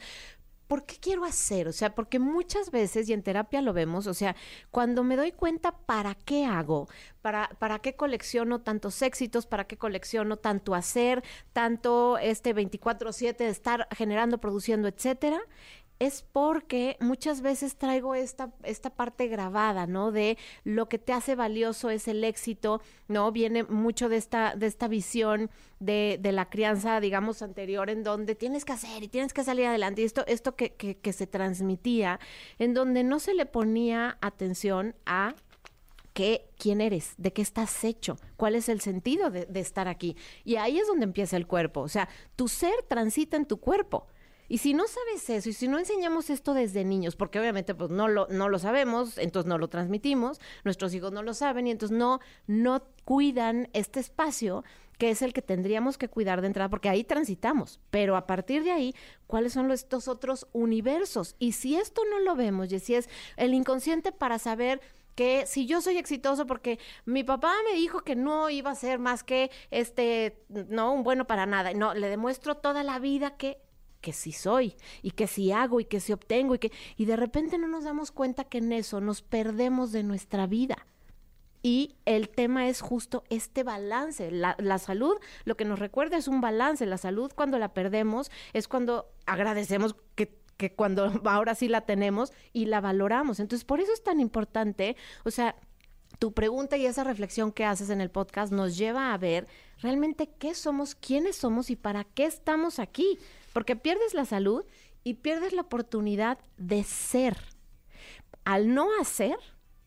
[0.67, 1.67] ¿por qué quiero hacer?
[1.67, 4.35] O sea, porque muchas veces, y en terapia lo vemos, o sea,
[4.71, 6.87] cuando me doy cuenta para qué hago,
[7.21, 13.49] para, para qué colecciono tantos éxitos, para qué colecciono tanto hacer, tanto este 24/7 de
[13.49, 15.39] estar generando, produciendo, etcétera,
[15.99, 20.11] es porque muchas veces traigo esta, esta parte grabada, ¿no?
[20.11, 23.31] De lo que te hace valioso es el éxito, ¿no?
[23.31, 28.35] Viene mucho de esta, de esta visión de, de la crianza, digamos, anterior, en donde
[28.35, 30.01] tienes que hacer y tienes que salir adelante.
[30.01, 32.19] Y esto, esto que, que, que se transmitía,
[32.59, 35.35] en donde no se le ponía atención a
[36.13, 40.17] ¿Qué, quién eres, de qué estás hecho, cuál es el sentido de, de, estar aquí.
[40.43, 41.81] Y ahí es donde empieza el cuerpo.
[41.81, 44.07] O sea, tu ser transita en tu cuerpo.
[44.47, 47.89] Y si no sabes eso, y si no enseñamos esto desde niños, porque obviamente pues
[47.89, 51.71] no lo, no lo sabemos, entonces no lo transmitimos, nuestros hijos no lo saben y
[51.71, 54.63] entonces no, no cuidan este espacio
[54.97, 57.79] que es el que tendríamos que cuidar de entrada, porque ahí transitamos.
[57.91, 58.95] Pero a partir de ahí,
[59.27, 61.35] ¿cuáles son estos otros universos?
[61.37, 64.81] Y si esto no lo vemos, y si es el inconsciente para saber
[65.17, 68.99] que si yo soy exitoso porque mi papá me dijo que no iba a ser
[68.99, 73.57] más que este no un bueno para nada, no, le demuestro toda la vida que
[74.07, 77.17] que sí soy y que sí hago y que sí obtengo y que y de
[77.17, 80.77] repente no nos damos cuenta que en eso nos perdemos de nuestra vida.
[81.61, 84.31] Y el tema es justo este balance.
[84.31, 86.85] La, la, salud, lo que nos recuerda es un balance.
[86.85, 92.31] La salud cuando la perdemos es cuando agradecemos que, que cuando ahora sí la tenemos
[92.53, 93.41] y la valoramos.
[93.41, 95.57] Entonces, por eso es tan importante, o sea,
[96.19, 99.47] tu pregunta y esa reflexión que haces en el podcast nos lleva a ver
[99.81, 103.19] realmente qué somos, quiénes somos y para qué estamos aquí
[103.57, 104.63] porque pierdes la salud
[105.03, 107.35] y pierdes la oportunidad de ser.
[108.45, 109.35] Al no hacer,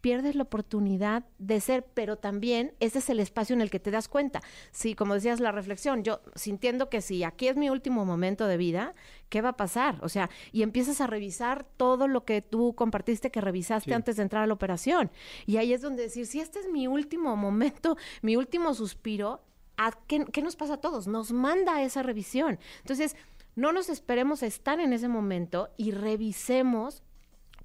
[0.01, 3.93] pierdes la oportunidad de ser, pero también ese es el espacio en el que te
[3.93, 4.43] das cuenta.
[4.73, 8.57] Sí, como decías, la reflexión, yo sintiendo que si aquí es mi último momento de
[8.57, 8.97] vida,
[9.29, 10.01] ¿qué va a pasar?
[10.03, 13.95] O sea, y empiezas a revisar todo lo que tú compartiste que revisaste sí.
[13.95, 15.13] antes de entrar a la operación.
[15.47, 19.45] Y ahí es donde decir, si este es mi último momento, mi último suspiro,
[19.77, 21.07] ¿a qué, qué nos pasa a todos?
[21.07, 22.59] Nos manda esa revisión.
[22.81, 23.15] Entonces,
[23.57, 27.03] no nos esperemos a estar en ese momento y revisemos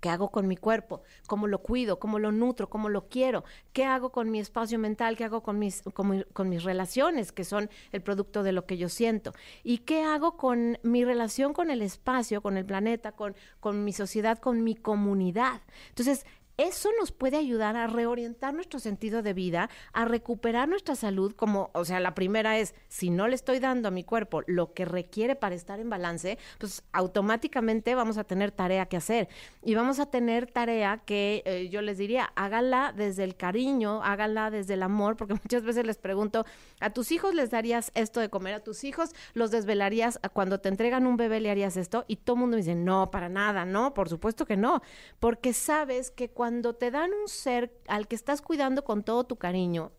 [0.01, 1.01] ¿Qué hago con mi cuerpo?
[1.25, 1.97] ¿Cómo lo cuido?
[1.99, 2.69] ¿Cómo lo nutro?
[2.69, 3.43] ¿Cómo lo quiero?
[3.73, 5.15] ¿Qué hago con mi espacio mental?
[5.15, 8.65] ¿Qué hago con mis, con, mi- con mis relaciones, que son el producto de lo
[8.67, 9.31] que yo siento?
[9.63, 13.93] ¿Y qué hago con mi relación con el espacio, con el planeta, con, con mi
[13.93, 15.61] sociedad, con mi comunidad?
[15.89, 16.25] Entonces,
[16.57, 21.69] eso nos puede ayudar a reorientar nuestro sentido de vida, a recuperar nuestra salud, como,
[21.73, 24.85] o sea, la primera es, si no le estoy dando a mi cuerpo lo que
[24.85, 29.27] requiere para estar en balance, pues automáticamente vamos a tener tarea que hacer.
[29.63, 34.49] Y vamos a tener tarea que eh, yo les diría, háganla desde el cariño, háganla
[34.49, 36.45] desde el amor, porque muchas veces les pregunto,
[36.79, 38.53] ¿a tus hijos les darías esto de comer?
[38.53, 40.19] ¿A tus hijos los desvelarías?
[40.31, 42.05] Cuando te entregan un bebé le harías esto?
[42.07, 44.81] Y todo el mundo me dice, no, para nada, no, por supuesto que no,
[45.19, 46.44] porque sabes que cuando
[46.75, 49.91] te dan un ser al que estás cuidando con todo tu cariño,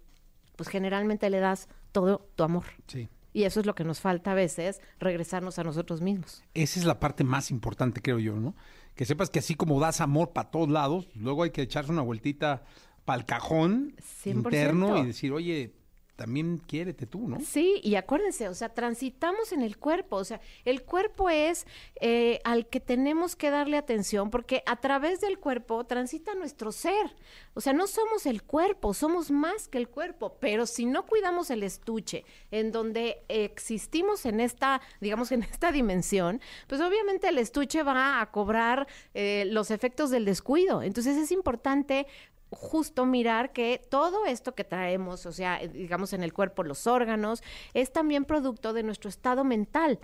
[0.57, 2.65] pues generalmente le das todo tu amor.
[2.87, 3.09] Sí.
[3.33, 6.43] Y eso es lo que nos falta a veces, regresarnos a nosotros mismos.
[6.55, 8.55] Esa es la parte más importante, creo yo, ¿no?
[8.95, 12.01] Que sepas que así como das amor para todos lados, luego hay que echarse una
[12.01, 12.65] vueltita
[13.05, 14.37] para el cajón 100%.
[14.37, 15.75] interno y decir, oye,
[16.17, 17.39] también quiérete tú, ¿no?
[17.41, 21.67] Sí, y acuérdense, o sea, transitamos en el cuerpo, o sea, el cuerpo es
[22.01, 27.15] eh, al que tenemos que darle atención porque a través del cuerpo transita nuestro ser,
[27.53, 31.51] o sea, no somos el cuerpo, somos más que el cuerpo, pero si no cuidamos
[31.51, 37.83] el estuche en donde existimos en esta, digamos, en esta dimensión, pues obviamente el estuche
[37.83, 42.07] va a cobrar eh, los efectos del descuido, entonces es importante
[42.51, 46.87] justo mirar que todo esto que traemos, o sea, eh, digamos en el cuerpo, los
[46.87, 47.43] órganos,
[47.75, 49.99] es también producto de nuestro estado mental.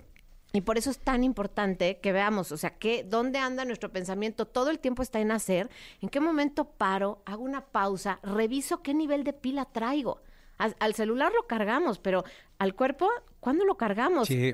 [0.55, 4.45] Y por eso es tan importante que veamos, o sea, que dónde anda nuestro pensamiento,
[4.45, 8.93] todo el tiempo está en hacer, en qué momento paro, hago una pausa, reviso qué
[8.93, 10.21] nivel de pila traigo.
[10.59, 12.23] Al, al celular lo cargamos, pero
[12.59, 14.27] al cuerpo, ¿cuándo lo cargamos?
[14.27, 14.53] Sí.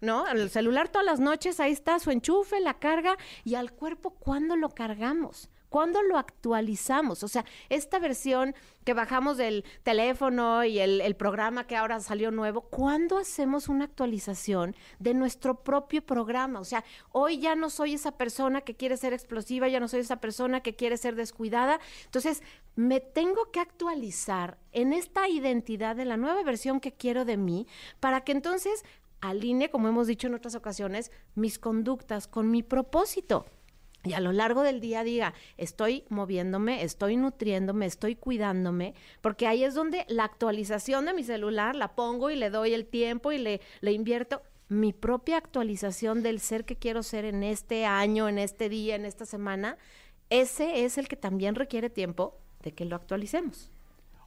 [0.00, 0.26] ¿no?
[0.28, 4.56] El celular todas las noches, ahí está su enchufe, la carga, y al cuerpo, ¿cuándo
[4.56, 5.50] lo cargamos?
[5.70, 7.22] ¿Cuándo lo actualizamos?
[7.22, 8.54] O sea, esta versión
[8.84, 13.84] que bajamos del teléfono y el, el programa que ahora salió nuevo, ¿cuándo hacemos una
[13.84, 16.60] actualización de nuestro propio programa?
[16.60, 20.00] O sea, hoy ya no soy esa persona que quiere ser explosiva, ya no soy
[20.00, 21.80] esa persona que quiere ser descuidada.
[22.04, 22.42] Entonces,
[22.74, 27.66] me tengo que actualizar en esta identidad de la nueva versión que quiero de mí
[28.00, 28.84] para que entonces
[29.20, 33.46] alinee, como hemos dicho en otras ocasiones, mis conductas con mi propósito.
[34.02, 39.62] Y a lo largo del día diga, estoy moviéndome, estoy nutriéndome, estoy cuidándome, porque ahí
[39.62, 43.38] es donde la actualización de mi celular la pongo y le doy el tiempo y
[43.38, 48.38] le, le invierto mi propia actualización del ser que quiero ser en este año, en
[48.38, 49.76] este día, en esta semana.
[50.30, 53.70] Ese es el que también requiere tiempo de que lo actualicemos.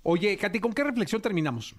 [0.04, 1.74] Oye, Katy, ¿con qué reflexión terminamos?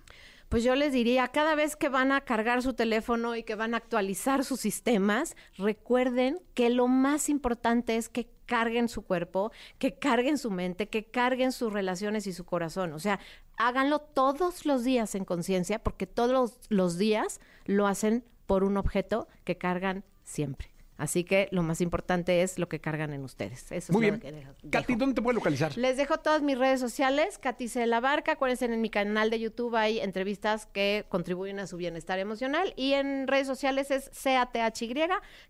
[0.48, 3.74] Pues yo les diría, cada vez que van a cargar su teléfono y que van
[3.74, 9.98] a actualizar sus sistemas, recuerden que lo más importante es que carguen su cuerpo, que
[9.98, 12.92] carguen su mente, que carguen sus relaciones y su corazón.
[12.92, 13.20] O sea,
[13.56, 19.28] háganlo todos los días en conciencia, porque todos los, días lo hacen por un objeto
[19.44, 20.73] que cargan siempre.
[20.96, 23.72] Así que lo más importante es lo que cargan en ustedes.
[23.72, 24.14] Eso Muy es bien.
[24.14, 24.94] lo que dejo- Katy.
[24.94, 25.76] ¿dónde te puede localizar?
[25.76, 27.86] Les dejo todas mis redes sociales, Katy C.
[27.86, 28.32] La Barca.
[28.32, 32.72] Acuérdense, en mi canal de YouTube hay entrevistas que contribuyen a su bienestar emocional.
[32.76, 34.94] Y en redes sociales es CATHY,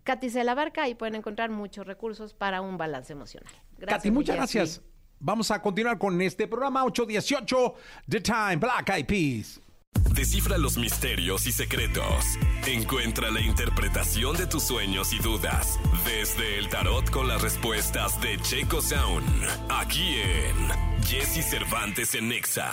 [0.03, 0.43] Katy C.
[0.43, 0.83] La Barca.
[0.83, 3.53] Ahí pueden encontrar muchos recursos para un balance emocional.
[3.77, 4.81] Gracias, Katy, muchas gracias.
[5.19, 7.75] Vamos a continuar con este programa 818
[8.09, 9.61] The Time Black Eyed Peas.
[10.13, 12.23] Descifra los misterios y secretos.
[12.67, 18.37] Encuentra la interpretación de tus sueños y dudas desde el tarot con las respuestas de
[18.39, 19.25] Checo Sound.
[19.69, 22.71] Aquí en Jesse Cervantes en Nexa.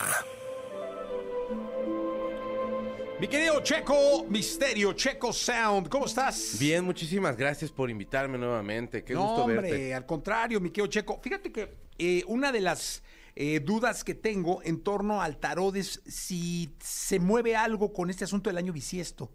[3.23, 6.57] Mi querido Checo Misterio, Checo Sound, ¿cómo estás?
[6.59, 9.05] Bien, muchísimas gracias por invitarme nuevamente.
[9.05, 9.95] Qué no, gusto hombre, verte.
[9.95, 11.21] al contrario, mi querido Checo.
[11.23, 13.03] Fíjate que eh, una de las
[13.35, 18.25] eh, dudas que tengo en torno al tarot es si se mueve algo con este
[18.25, 19.31] asunto del año bisiesto.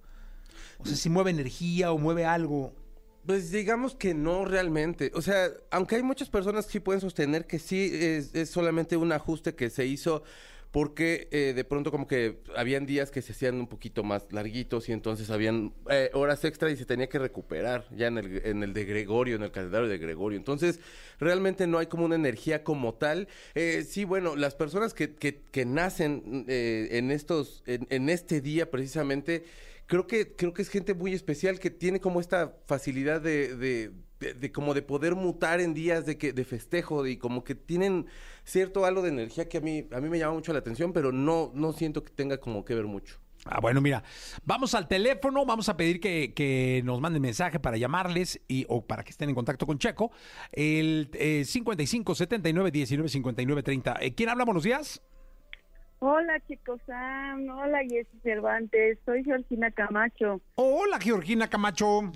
[0.79, 2.73] O sea, si mueve energía o mueve algo.
[3.25, 5.11] Pues digamos que no realmente.
[5.15, 9.11] O sea, aunque hay muchas personas que sí pueden sostener que sí es solamente un
[9.11, 10.23] ajuste que se hizo
[10.71, 14.89] porque eh, de pronto como que habían días que se hacían un poquito más larguitos
[14.89, 18.63] y entonces habían eh, horas extra y se tenía que recuperar ya en el, en
[18.63, 20.37] el de Gregorio, en el calendario de Gregorio.
[20.37, 20.79] Entonces,
[21.19, 23.27] realmente no hay como una energía como tal.
[23.55, 28.41] Eh, sí, bueno, las personas que, que, que nacen eh, en estos, en, en este
[28.41, 29.45] día precisamente,
[29.87, 33.91] creo que creo que es gente muy especial que tiene como esta facilidad de, de,
[34.19, 37.55] de- de como de poder mutar en días de que de festejo y como que
[37.55, 38.07] tienen
[38.43, 41.11] cierto halo de energía que a mí a mí me llama mucho la atención pero
[41.11, 44.03] no no siento que tenga como que ver mucho Ah, bueno, mira,
[44.43, 48.85] vamos al teléfono, vamos a pedir que, que nos manden mensaje para llamarles y, o
[48.85, 50.11] para que estén en contacto con Checo.
[50.51, 53.97] El eh, 55 79 19 59 30.
[54.01, 54.43] Eh, ¿Quién habla?
[54.43, 55.01] Buenos días.
[55.99, 56.81] Hola, chicos.
[56.89, 58.97] Hola, Jessy Cervantes.
[59.05, 60.41] Soy Georgina Camacho.
[60.55, 62.11] Hola, Georgina Camacho.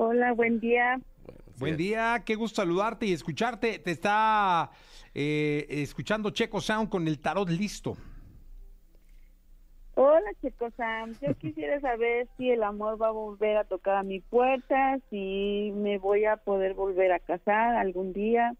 [0.00, 1.00] Hola, buen día.
[1.58, 3.80] Buen día, qué gusto saludarte y escucharte.
[3.80, 4.70] Te está
[5.12, 7.96] eh, escuchando Checo Sound con el tarot listo.
[9.96, 11.16] Hola, chicos Sam.
[11.20, 15.72] Yo quisiera saber si el amor va a volver a tocar a mi puerta, si
[15.74, 18.54] me voy a poder volver a casar algún día.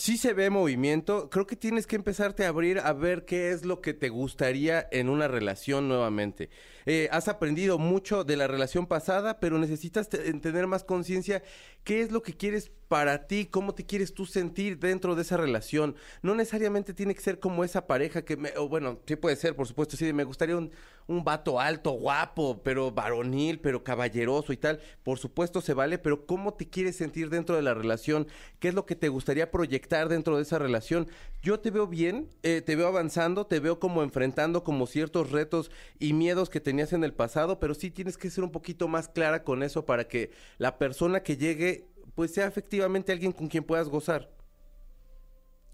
[0.00, 1.28] Sí se ve movimiento.
[1.28, 4.86] Creo que tienes que empezarte a abrir a ver qué es lo que te gustaría
[4.92, 6.50] en una relación nuevamente.
[6.86, 11.42] Eh, has aprendido mucho de la relación pasada, pero necesitas te- tener más conciencia
[11.82, 15.36] qué es lo que quieres para ti, cómo te quieres tú sentir dentro de esa
[15.36, 15.96] relación.
[16.22, 19.56] No necesariamente tiene que ser como esa pareja que, me, o bueno, sí puede ser,
[19.56, 20.70] por supuesto, sí, me gustaría un,
[21.08, 24.78] un vato alto, guapo, pero varonil, pero caballeroso y tal.
[25.02, 28.28] Por supuesto se vale, pero cómo te quieres sentir dentro de la relación,
[28.60, 31.08] qué es lo que te gustaría proyectar dentro de esa relación.
[31.42, 35.70] Yo te veo bien, eh, te veo avanzando, te veo como enfrentando como ciertos retos
[35.98, 39.08] y miedos que tenías en el pasado, pero sí tienes que ser un poquito más
[39.08, 43.64] clara con eso para que la persona que llegue pues sea efectivamente alguien con quien
[43.64, 44.30] puedas gozar.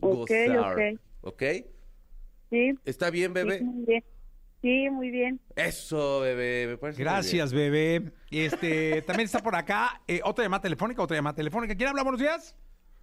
[0.00, 1.00] Ok, Gozar, ok.
[1.22, 1.42] ¿Ok?
[2.50, 2.74] Sí.
[2.84, 3.58] ¿Está bien, bebé?
[3.58, 4.04] Sí, muy bien.
[4.64, 5.38] Sí, muy bien.
[5.56, 7.12] Eso, bebé, me parece muy bien.
[7.12, 8.12] Gracias, bebé.
[8.30, 11.74] Este, también está por acá eh, otra llamada telefónica, otra llamada telefónica.
[11.74, 12.02] ¿Quién habla?
[12.02, 12.56] Buenos días.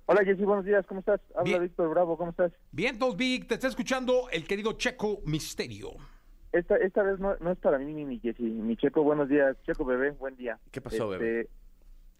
[0.08, 1.22] Hola Jessy, buenos días, ¿cómo estás?
[1.36, 1.62] Habla Bien.
[1.62, 2.52] Víctor Bravo, ¿cómo estás?
[2.72, 5.92] Bien, todos Vic, te está escuchando el querido Checo Misterio.
[6.52, 9.56] Esta, esta vez no, no es para mí ni mi Jessy, mi Checo, buenos días.
[9.64, 10.58] Checo bebé, buen día.
[10.72, 11.50] ¿Qué pasó, Este, bebé?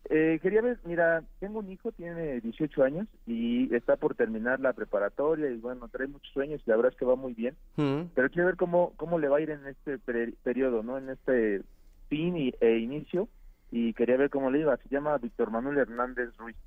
[0.10, 4.74] Eh, quería ver, mira, tengo un hijo, tiene 18 años y está por terminar la
[4.74, 7.56] preparatoria y bueno, trae muchos sueños y la verdad es que va muy bien.
[7.78, 8.02] Mm.
[8.16, 10.98] Pero quiero ver cómo, cómo le va a ir en este peri- periodo, ¿no?
[10.98, 11.62] En este
[12.10, 13.30] fin y, e inicio
[13.72, 14.76] y quería ver cómo le iba.
[14.78, 16.58] Se llama Víctor Manuel Hernández Ruiz.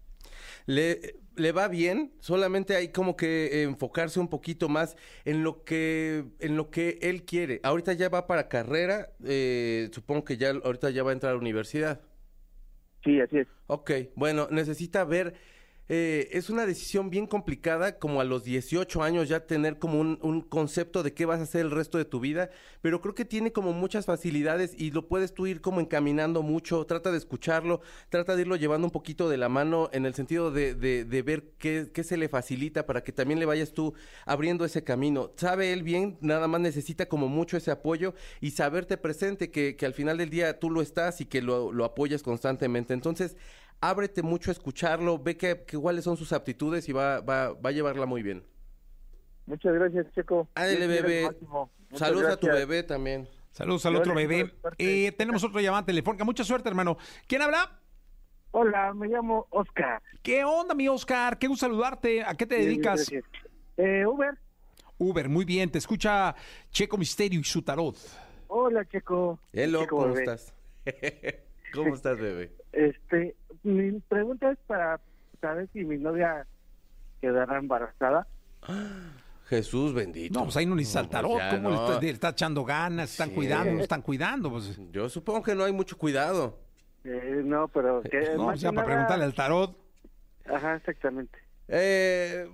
[0.66, 6.24] Le, le va bien, solamente hay como que enfocarse un poquito más en lo que
[6.40, 7.60] en lo que él quiere.
[7.62, 11.34] Ahorita ya va para carrera, eh, supongo que ya ahorita ya va a entrar a
[11.34, 12.00] la universidad.
[13.04, 13.48] Sí, así es.
[13.66, 15.34] Ok, bueno, necesita ver,
[15.88, 20.18] eh, es una decisión bien complicada, como a los 18 años ya tener como un,
[20.22, 23.24] un concepto de qué vas a hacer el resto de tu vida, pero creo que
[23.24, 27.80] tiene como muchas facilidades y lo puedes tú ir como encaminando mucho, trata de escucharlo,
[28.08, 31.22] trata de irlo llevando un poquito de la mano en el sentido de, de, de
[31.22, 33.94] ver qué, qué se le facilita para que también le vayas tú
[34.24, 35.32] abriendo ese camino.
[35.36, 39.86] Sabe él bien, nada más necesita como mucho ese apoyo y saberte presente, que, que
[39.86, 42.94] al final del día tú lo estás y que lo, lo apoyas constantemente.
[42.94, 43.36] Entonces,
[43.88, 47.70] ábrete mucho a escucharlo, ve que, que cuáles son sus aptitudes y va, va, va
[47.70, 48.44] a llevarla muy bien.
[49.46, 50.48] Muchas gracias, Checo.
[50.54, 51.30] Ándale, bebé.
[51.92, 53.28] Saludos a tu bebé también.
[53.52, 54.52] Saludos al otro bebé.
[54.78, 56.24] Eh, tenemos otra llamada telefónica.
[56.24, 56.96] Mucha suerte, hermano.
[57.28, 57.78] ¿Quién habla?
[58.50, 60.00] Hola, me llamo Oscar.
[60.22, 61.38] ¿Qué onda, mi Oscar?
[61.38, 62.22] Qué gusto saludarte.
[62.24, 63.10] ¿A qué te Bien, dedicas?
[63.10, 63.24] gracias.
[63.76, 64.34] Eh, Uber.
[64.98, 65.70] Uber, muy bien.
[65.70, 66.34] Te escucha
[66.70, 67.96] Checo Misterio y su tarot.
[68.48, 69.38] Hola, Checo.
[69.52, 70.20] Hello, Checo, ¿cómo bebé.
[70.32, 70.54] estás?
[71.74, 72.52] ¿Cómo estás, bebé?
[72.76, 75.00] Este, mi pregunta es para
[75.40, 76.46] saber si mi novia
[77.20, 78.26] quedará embarazada.
[79.46, 80.38] Jesús bendito.
[80.38, 81.38] No, pues ahí no necesitas al pues tarot.
[81.38, 82.00] ya ¿Cómo le no.
[82.00, 83.10] le estás echando ganas?
[83.10, 83.34] ¿Están Sí.
[83.34, 83.72] cuidando?
[83.74, 84.50] ¿No están cuidando?
[84.50, 86.58] Pues, Yo supongo que no hay mucho cuidado.
[87.04, 89.76] Eh, no, pero que no, pues que para nada- preguntarle al tarot.
[90.46, 91.38] Ajá, exactamente.
[91.68, 92.48] Eh,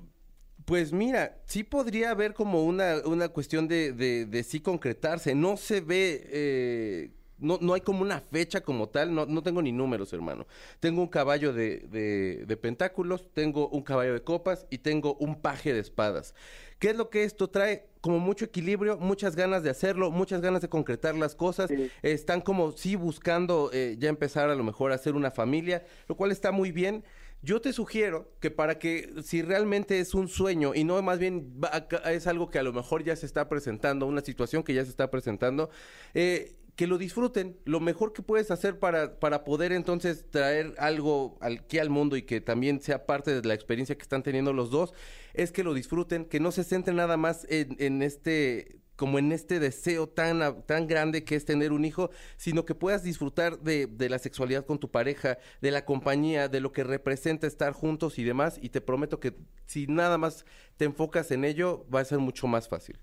[0.64, 5.34] pues mira, sí podría haber como una, una cuestión de, de, de sí concretarse.
[5.36, 9.14] No se ve, eh, no, no hay como una fecha como tal.
[9.14, 10.46] No, no tengo ni números, hermano.
[10.78, 15.40] Tengo un caballo de, de, de pentáculos, tengo un caballo de copas y tengo un
[15.40, 16.34] paje de espadas.
[16.78, 17.90] ¿Qué es lo que esto trae?
[18.00, 21.70] Como mucho equilibrio, muchas ganas de hacerlo, muchas ganas de concretar las cosas.
[22.02, 26.16] Están como sí buscando eh, ya empezar a lo mejor a hacer una familia, lo
[26.16, 27.04] cual está muy bien.
[27.42, 31.58] Yo te sugiero que para que si realmente es un sueño y no más bien
[31.62, 34.84] va es algo que a lo mejor ya se está presentando, una situación que ya
[34.84, 35.70] se está presentando,
[36.12, 37.58] eh, que lo disfruten.
[37.66, 42.16] Lo mejor que puedes hacer para, para poder entonces traer algo al- aquí al mundo
[42.16, 44.94] y que también sea parte de la experiencia que están teniendo los dos,
[45.34, 49.30] es que lo disfruten, que no se centren nada más en, en este como en
[49.30, 53.86] este deseo tan, tan grande que es tener un hijo, sino que puedas disfrutar de,
[53.86, 58.18] de la sexualidad con tu pareja, de la compañía, de lo que representa estar juntos
[58.18, 58.58] y demás.
[58.62, 59.34] Y te prometo que
[59.66, 60.46] si nada más
[60.78, 62.98] te enfocas en ello, va a ser mucho más fácil.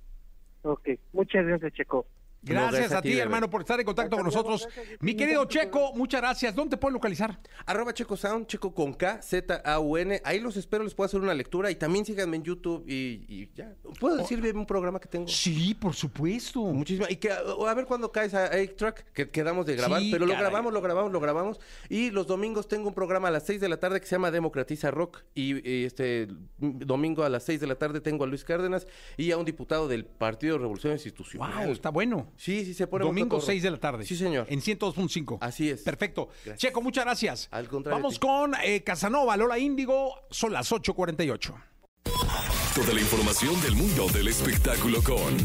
[0.64, 2.06] Ok, muchas gracias, Checo.
[2.42, 3.22] Gracias, a ti, Bebé.
[3.22, 4.68] hermano, por estar en contacto con nosotros.
[5.00, 6.56] Mi querido Checo, muchas gracias.
[6.56, 7.40] ¿Dónde te puedes localizar?
[7.66, 10.22] Arroba Checo Sound, Checo con K, Z, A, U, N.
[10.24, 13.50] Ahí los espero, les puedo hacer una lectura y también síganme en YouTube y, y
[13.56, 13.76] ya.
[14.00, 15.28] ¿Puedo decir de un programa que tengo?
[15.28, 16.62] Sí, por supuesto.
[16.62, 17.12] Muchísimas.
[17.12, 20.02] Y que a, ver cuándo caes a 8-Track, que quedamos de grabar.
[20.02, 21.60] Sí, pero lo grabamos, lo grabamos, lo grabamos.
[21.90, 24.32] Y los domingos tengo un programa a las 6 de la tarde que se llama
[24.32, 25.24] Democratiza Rock.
[25.34, 26.28] Y, y este
[26.58, 29.88] domingo a las 6 de la tarde tengo a Luis Cárdenas y a un diputado
[29.88, 31.66] del Partido Revolución Institucional.
[31.66, 32.27] Wow, está bueno.
[32.36, 33.46] Sí, sí, se pone Domingo cotorro.
[33.46, 34.06] 6 de la tarde.
[34.06, 34.48] Sí, señor.
[34.50, 35.38] En 102.5.
[35.42, 35.82] Así es.
[35.82, 36.30] Perfecto.
[36.46, 36.58] Gracias.
[36.58, 37.48] Checo, muchas gracias.
[37.52, 38.02] Al contrario.
[38.02, 40.14] Vamos con eh, Casanova, Lola Índigo.
[40.30, 41.54] Son las 8.48.
[42.78, 45.36] Toda la información del mundo del espectáculo con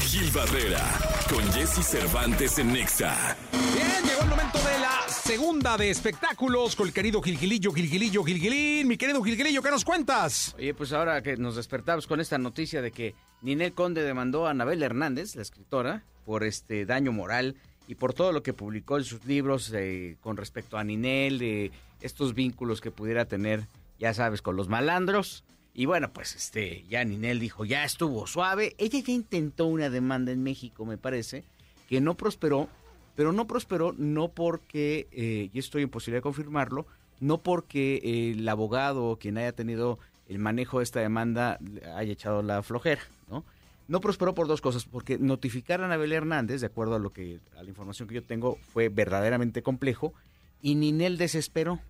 [0.00, 0.84] Gil Barrera,
[1.30, 3.36] con Jesse Cervantes en Nexa.
[3.52, 8.86] Bien, llegó el momento de la segunda de espectáculos con el querido Gilgilillo, Gilgilillo, Gilgilín.
[8.86, 10.54] Mi querido Gilgilillo, ¿qué nos cuentas?
[10.58, 14.50] Oye, pues ahora que nos despertamos con esta noticia de que Ninel Conde demandó a
[14.50, 17.56] Anabel Hernández, la escritora, por este daño moral
[17.86, 21.70] y por todo lo que publicó en sus libros eh, con respecto a Ninel, de
[22.00, 23.66] estos vínculos que pudiera tener,
[23.98, 25.44] ya sabes, con los malandros.
[25.74, 28.74] Y bueno, pues este, ya Ninel dijo, ya estuvo suave.
[28.78, 31.44] Ella ya intentó una demanda en México, me parece,
[31.88, 32.68] que no prosperó,
[33.16, 36.86] pero no prosperó no porque, eh, y estoy en posibilidad de confirmarlo,
[37.20, 39.98] no porque eh, el abogado o quien haya tenido
[40.28, 41.58] el manejo de esta demanda
[41.94, 43.44] haya echado la flojera, ¿no?
[43.86, 47.40] No prosperó por dos cosas, porque notificar a Anabel Hernández, de acuerdo a lo que
[47.56, 50.14] a la información que yo tengo, fue verdaderamente complejo
[50.62, 51.80] y Ninel desesperó.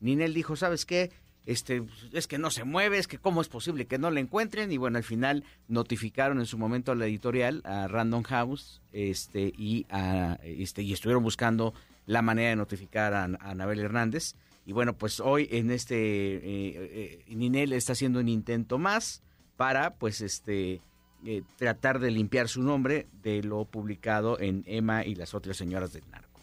[0.00, 1.10] Ninel dijo, ¿sabes qué?
[1.44, 4.72] Este, es que no se mueve, es que cómo es posible que no la encuentren
[4.72, 9.52] y bueno, al final notificaron en su momento a la editorial, a Random House, este
[9.56, 11.72] y a, este y estuvieron buscando
[12.06, 14.34] la manera de notificar a, a Anabel Hernández
[14.66, 19.22] y bueno, pues hoy en este eh, eh, Ninel está haciendo un intento más
[19.56, 20.82] para pues este
[21.24, 25.92] eh, tratar de limpiar su nombre de lo publicado en Emma y las otras señoras
[25.92, 26.40] del narco.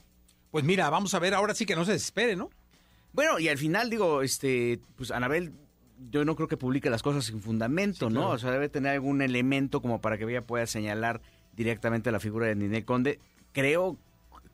[0.51, 2.49] Pues mira, vamos a ver, ahora sí que no se desespere, ¿no?
[3.13, 5.51] Bueno, y al final digo, este, pues Anabel,
[6.11, 8.29] yo no creo que publique las cosas sin fundamento, ¿no?
[8.31, 11.21] O sea, debe tener algún elemento como para que ella pueda señalar
[11.55, 13.19] directamente a la figura de Ninel Conde.
[13.51, 13.97] Creo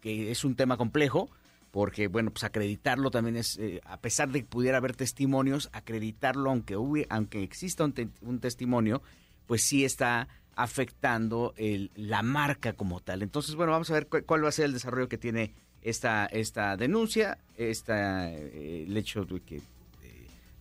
[0.01, 1.29] que es un tema complejo,
[1.71, 6.49] porque, bueno, pues acreditarlo también es, eh, a pesar de que pudiera haber testimonios, acreditarlo,
[6.49, 9.01] aunque, hubi- aunque exista un, te- un testimonio,
[9.49, 13.23] pues sí está afectando el- la marca como tal.
[13.23, 16.27] Entonces, bueno, vamos a ver cu- cuál va a ser el desarrollo que tiene esta,
[16.27, 19.61] esta denuncia, esta, eh, el hecho de que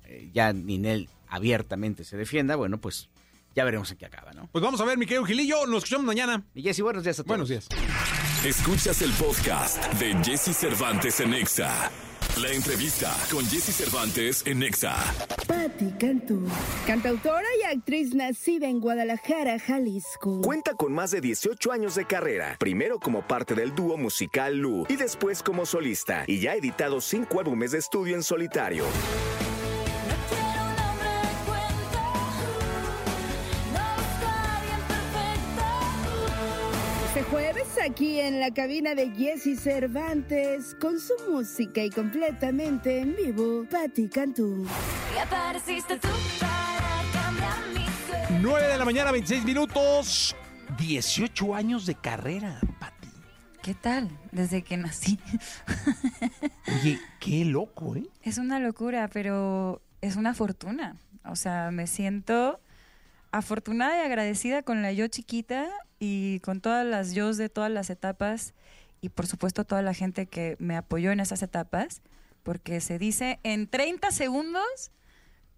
[0.06, 3.10] eh, ya Ninel abiertamente se defienda, bueno, pues
[3.54, 4.48] ya veremos en qué acaba, ¿no?
[4.50, 6.44] Pues vamos a ver, mi querido Gilillo, nos escuchamos mañana.
[6.54, 7.28] Y Jessy, buenos días a todos.
[7.28, 7.68] Buenos días.
[8.42, 11.90] Escuchas el podcast de Jesse Cervantes en Nexa.
[12.42, 14.94] La entrevista con Jesse Cervantes en Nexa.
[15.48, 16.46] Patti Cantú,
[16.86, 20.40] cantautora y actriz nacida en Guadalajara, Jalisco.
[20.42, 24.86] Cuenta con más de 18 años de carrera, primero como parte del dúo musical Lu
[24.88, 28.84] y después como solista, y ya ha editado cinco álbumes de estudio en solitario.
[37.88, 44.08] Aquí en la cabina de Jesse Cervantes con su música y completamente en vivo, Patti
[44.08, 44.66] Cantú.
[45.14, 46.08] Y apareciste tú
[46.38, 48.38] para cambiar mi suerte.
[48.42, 50.36] 9 de la mañana, 26 minutos.
[50.76, 53.08] 18 años de carrera, Pati.
[53.62, 54.10] ¿Qué tal?
[54.32, 55.18] Desde que nací.
[56.80, 58.06] Oye, qué loco, ¿eh?
[58.22, 60.96] Es una locura, pero es una fortuna.
[61.24, 62.60] O sea, me siento
[63.32, 67.90] afortunada y agradecida con la yo chiquita y con todas las yo de todas las
[67.90, 68.54] etapas
[69.00, 72.02] y por supuesto toda la gente que me apoyó en esas etapas,
[72.42, 74.90] porque se dice en 30 segundos,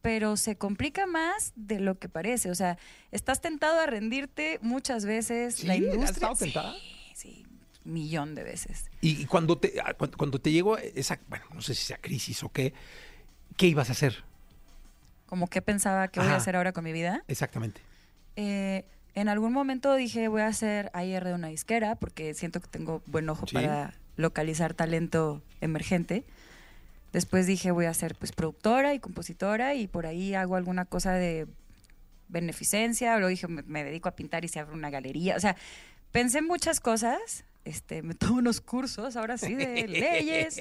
[0.03, 2.51] pero se complica más de lo que parece.
[2.51, 2.79] O sea,
[3.13, 5.63] estás tentado a rendirte muchas veces.
[5.65, 5.85] la ¿Sí?
[5.87, 6.11] ¿Has industria.
[6.11, 6.75] estado tentada?
[7.15, 7.47] Sí, sí,
[7.85, 8.91] millón de veces.
[9.01, 12.43] Y cuando te, ah, cuando, cuando te llegó esa, bueno, no sé si sea crisis
[12.43, 12.73] o qué,
[13.57, 14.25] ¿qué ibas a hacer?
[15.27, 17.23] Como que pensaba que voy a hacer ahora con mi vida.
[17.29, 17.81] Exactamente.
[18.37, 18.85] Eh,
[19.15, 23.03] en algún momento dije voy a hacer AR de una disquera porque siento que tengo
[23.07, 23.55] buen ojo Sí.
[23.55, 26.25] para localizar talento emergente.
[27.13, 31.13] Después dije voy a ser pues productora y compositora y por ahí hago alguna cosa
[31.15, 31.47] de
[32.29, 33.15] beneficencia.
[33.17, 35.37] Luego dije me, me dedico a pintar y se abre una galería.
[35.37, 35.57] O sea,
[36.13, 37.45] pensé en muchas cosas.
[37.65, 40.59] Este, me tomo unos cursos ahora sí de leyes,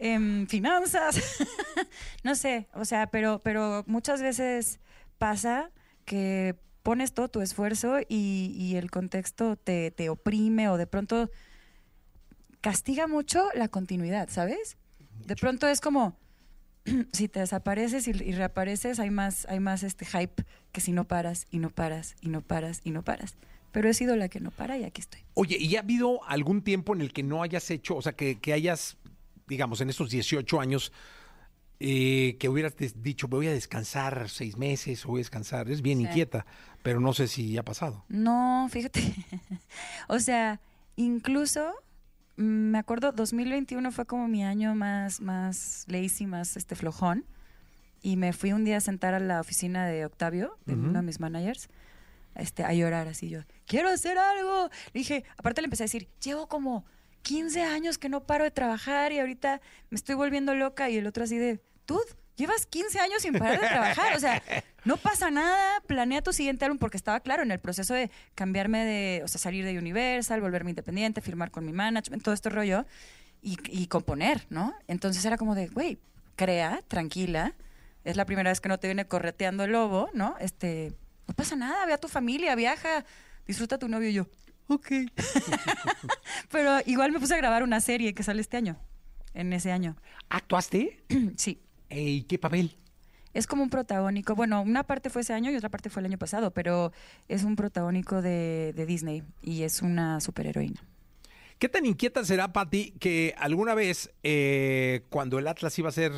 [0.00, 1.38] em, finanzas,
[2.24, 4.80] no sé, o sea, pero, pero muchas veces
[5.18, 5.70] pasa
[6.04, 11.30] que pones todo tu esfuerzo y, y el contexto te, te oprime o de pronto
[12.60, 14.76] castiga mucho la continuidad, ¿sabes?
[15.26, 16.16] De pronto es como
[17.12, 21.04] si te desapareces y, y reapareces, hay más, hay más este hype que si no
[21.04, 23.36] paras y no paras y no paras y no paras.
[23.72, 25.20] pero he sido la que no para y aquí estoy.
[25.34, 28.38] Oye, ¿y ha habido algún tiempo en el que no hayas hecho, o sea, que,
[28.38, 28.96] que hayas,
[29.46, 30.92] digamos, en estos 18 años,
[31.84, 35.68] eh, que hubieras dicho, voy a descansar seis meses, o voy a descansar?
[35.68, 36.04] Es bien Sí.
[36.04, 36.46] inquieta,
[36.82, 38.04] pero no sé si ha pasado.
[38.08, 39.00] No, fíjate.
[40.08, 40.60] o sea,
[40.96, 41.72] incluso
[42.36, 47.24] mm, me acuerdo 2021 fue como mi año más más lazy, más este flojón
[48.00, 51.02] y me fui un día a sentar a la oficina de Octavio, de uno de
[51.02, 51.68] mis managers,
[52.34, 53.40] este a llorar así yo.
[53.66, 54.70] Quiero hacer algo.
[54.92, 56.84] Le dije, aparte le empecé a decir, "Llevo como
[57.22, 59.60] 15 años que no paro de trabajar y ahorita
[59.90, 61.60] me estoy volviendo loca" y el otro así de,
[61.92, 64.42] "Dude, llevas 15 años sin parar de trabajar, o sea,
[64.84, 68.84] no pasa nada, planea tu siguiente álbum porque estaba claro en el proceso de cambiarme
[68.84, 72.84] de, o sea, salir de Universal, volverme independiente, firmar con mi management, todo este rollo
[73.42, 74.74] y, y componer, ¿no?
[74.88, 75.98] Entonces era como de, güey,
[76.36, 77.54] crea, tranquila,
[78.04, 80.36] es la primera vez que no te viene correteando el lobo, ¿no?
[80.40, 80.92] Este,
[81.28, 83.04] no pasa nada, ve a tu familia, viaja,
[83.46, 84.26] disfruta a tu novio y yo,
[84.68, 84.88] ok.
[86.50, 88.76] Pero igual me puse a grabar una serie que sale este año,
[89.34, 89.96] en ese año.
[90.28, 91.04] ¿Actuaste?
[91.36, 91.62] sí.
[91.92, 92.76] ¿Y qué papel?
[93.34, 94.34] Es como un protagónico.
[94.34, 96.92] Bueno, una parte fue ese año y otra parte fue el año pasado, pero
[97.28, 100.84] es un protagónico de, de Disney y es una superheroína.
[101.58, 106.12] ¿Qué tan inquieta será, Pati, que alguna vez, eh, cuando el Atlas iba a ser,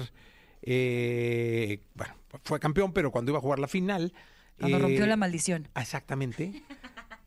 [0.62, 2.14] eh, bueno,
[2.44, 4.12] fue campeón, pero cuando iba a jugar la final...
[4.58, 5.68] Cuando eh, rompió la maldición.
[5.74, 6.62] Exactamente.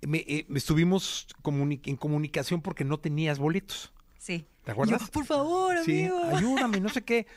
[0.01, 3.91] me, eh, estuvimos comuni- en comunicación porque no tenías boletos.
[4.17, 4.45] Sí.
[4.63, 5.01] ¿Te acuerdas?
[5.01, 6.23] Yo, por favor, Sí, amigo.
[6.23, 7.27] ayúdame, no sé qué.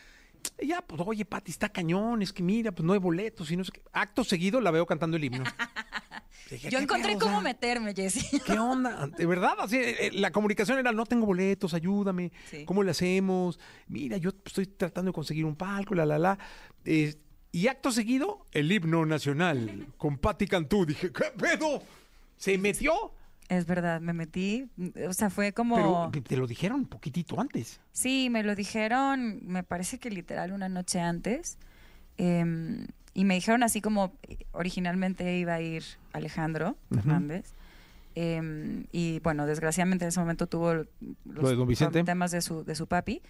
[0.63, 3.65] Ya, pues, oye, Pati, está cañón, es que mira, pues no hay boletos y no
[3.65, 3.83] sé qué.
[3.93, 5.45] Acto seguido la veo cantando el himno.
[6.51, 7.19] Dije, Yo ¿qué encontré pedo?
[7.19, 8.41] O sea, cómo meterme, Jessy.
[8.47, 9.07] ¿Qué onda?
[9.07, 12.65] De verdad, así, eh, la comunicación era, no tengo boletos, ayúdame, Sí.
[12.65, 13.59] ¿cómo le hacemos?
[13.87, 16.39] Mira, yo estoy tratando de conseguir un palco, la, la, la.
[16.85, 17.15] Eh,
[17.53, 20.87] y acto seguido, el himno nacional con Patti Cantú.
[20.87, 21.83] Dije, ¿qué pedo?
[22.37, 22.93] ¿Se metió?
[23.51, 24.69] Es verdad, me metí.
[25.09, 26.09] O sea, fue como.
[26.13, 27.81] Pero te lo dijeron un poquitito antes.
[27.93, 31.59] Sí, me lo dijeron, me parece que literal una noche antes.
[32.17, 35.83] em, y me dijeron así como eh, originalmente iba a ir
[36.13, 36.77] Alejandro.
[36.95, 37.53] Fernández.
[38.15, 40.87] em, y bueno, desgraciadamente en ese momento tuvo los
[41.25, 42.05] Lo de don Vicente.
[42.05, 43.21] temas de su, de su papi.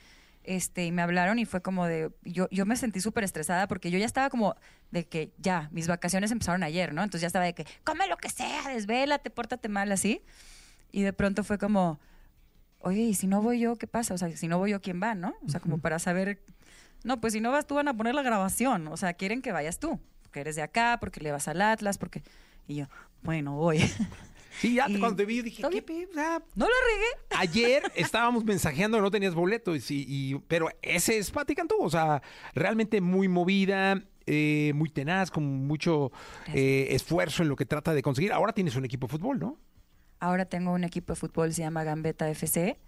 [0.42, 3.90] Este, y me hablaron y fue como de, yo, yo me sentí súper estresada porque
[3.90, 4.56] yo ya estaba como
[4.90, 7.02] de que ya, mis vacaciones empezaron ayer, ¿no?
[7.02, 10.22] Entonces ya estaba de que, come lo que sea, desvélate, pórtate mal, así.
[10.92, 12.00] Y de pronto fue como,
[12.78, 14.14] oye, ¿y si no voy yo, qué pasa?
[14.14, 15.34] O sea, si no voy yo, ¿quién va, no?
[15.44, 16.42] O sea, como para saber,
[17.04, 19.52] no, pues si no vas tú van a poner la grabación, o sea, quieren que
[19.52, 22.22] vayas tú, porque eres de acá, porque le vas al Atlas, porque...
[22.66, 22.86] Y yo,
[23.22, 23.80] bueno, voy.
[24.58, 26.10] Sí, ya Y- cuando te vi dije, ¿qué pedo?
[26.10, 27.06] O sea, No la regué.
[27.38, 32.22] Ayer estábamos mensajeando, no tenías boleto, y, y- pero ese es Pati Cantú, o sea,
[32.54, 36.10] realmente muy movida, eh, muy tenaz, con mucho
[36.52, 38.32] eh, esfuerzo en lo que trata de conseguir.
[38.32, 39.58] Ahora tienes un equipo de fútbol, ¿no?
[40.18, 42.78] Ahora tengo un equipo de fútbol, se llama Gambetta FC.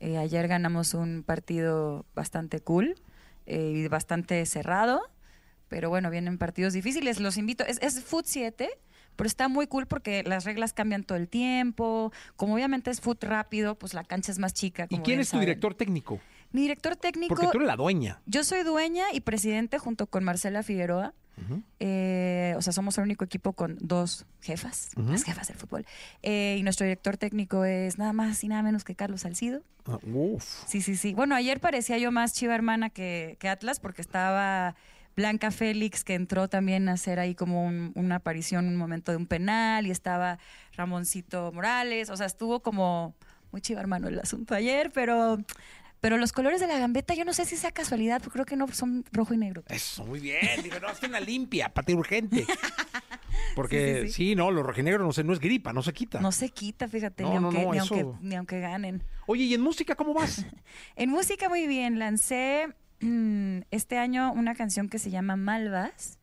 [0.00, 2.96] Eh, ayer ganamos un partido bastante cool
[3.46, 5.00] eh, y bastante cerrado,
[5.68, 7.20] pero bueno, vienen partidos difíciles.
[7.20, 8.68] Los invito, es, es Foot 7,
[9.16, 12.12] pero está muy cool porque las reglas cambian todo el tiempo.
[12.36, 14.86] Como obviamente es Foot rápido, pues la cancha es más chica.
[14.90, 16.20] ¿Y quién es tu director técnico?
[16.52, 17.34] Mi director técnico.
[17.34, 18.20] Porque tú eres la dueña.
[18.26, 21.12] Yo soy dueña y presidente junto con Marcela Figueroa.
[21.80, 25.10] Eh, o sea, somos el único equipo con dos jefas, Ujú.
[25.10, 25.84] las jefas del fútbol.
[26.22, 29.62] Eh, y nuestro director técnico es nada más y nada menos que Carlos Salcido.
[29.86, 30.44] Ah, uf.
[30.66, 31.12] Sí, sí, sí.
[31.12, 34.76] Bueno, ayer parecía yo más chiva hermana que, que Atlas porque estaba
[35.16, 39.16] Blanca Félix que entró también a hacer ahí como un- una aparición, un momento de
[39.18, 40.38] un penal y estaba
[40.76, 42.10] Ramoncito Morales.
[42.10, 43.14] O sea, estuvo como
[43.52, 45.38] muy chiva hermano el asunto ayer, pero...
[46.00, 48.56] Pero los colores de la gambeta, yo no sé si sea casualidad, porque creo que
[48.56, 49.62] no son rojo y negro.
[49.68, 50.62] Eso, muy bien.
[50.62, 52.44] Digo, no, hazte una limpia, Pati urgente.
[53.54, 54.34] Porque Sí, sí, sí, sí.
[54.34, 56.20] no, los rojinegros no sé, no es gripa, no se quita.
[56.20, 59.02] No se quita, fíjate, No, ni, no, aunque, ni, aunque, ni aunque ganen.
[59.26, 60.44] Oye, ¿y en música cómo vas?
[60.96, 62.68] En música muy bien, lancé
[63.70, 66.18] este año una canción que se llama Malvas.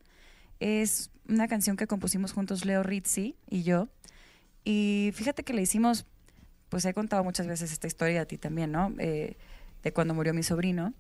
[0.60, 3.90] Es una canción que compusimos juntos Leo Rizzi y yo.
[4.64, 6.06] Y fíjate que le hicimos,
[6.70, 8.94] pues he contado muchas veces esta historia a ti también, ¿no?
[9.00, 9.38] Eh,
[9.84, 10.94] de cuando murió mi sobrino.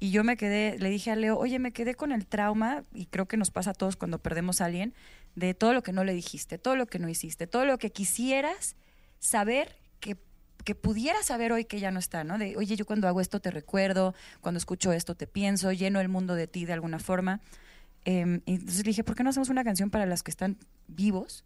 [0.00, 3.06] Y yo me quedé, le dije a Leo, oye, me quedé con el trauma, y
[3.06, 4.94] creo que nos pasa a todos cuando perdemos a alguien,
[5.34, 7.90] de todo lo que no le dijiste, todo lo que no hiciste, todo lo que
[7.90, 8.76] quisieras
[9.18, 9.76] saber
[10.64, 12.38] que, pudieras saber hoy que ya no está, ¿no?
[12.38, 16.08] De, oye, yo cuando hago esto te recuerdo, cuando escucho esto te pienso, lleno el
[16.08, 17.40] mundo de ti de alguna forma.
[18.04, 20.58] Em, y entonces le dije, ¿por qué no hacemos una canción para las que están
[20.88, 21.44] vivos?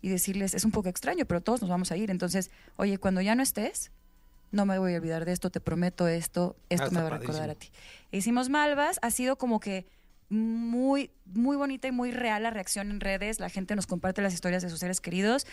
[0.00, 2.10] Y decirles, es un poco extraño, pero todos nos vamos a ir.
[2.10, 3.92] Entonces, oye, cuando ya no estés,
[4.50, 7.18] no me voy a olvidar de esto, te prometo esto, esto Ah, me va a
[7.18, 7.70] recordar a ti.
[8.10, 9.86] E hicimos Malvas, ha sido como que
[10.32, 13.38] muy, muy bonita y muy real la reacción en redes.
[13.38, 15.46] La gente nos comparte las historias de sus seres queridos,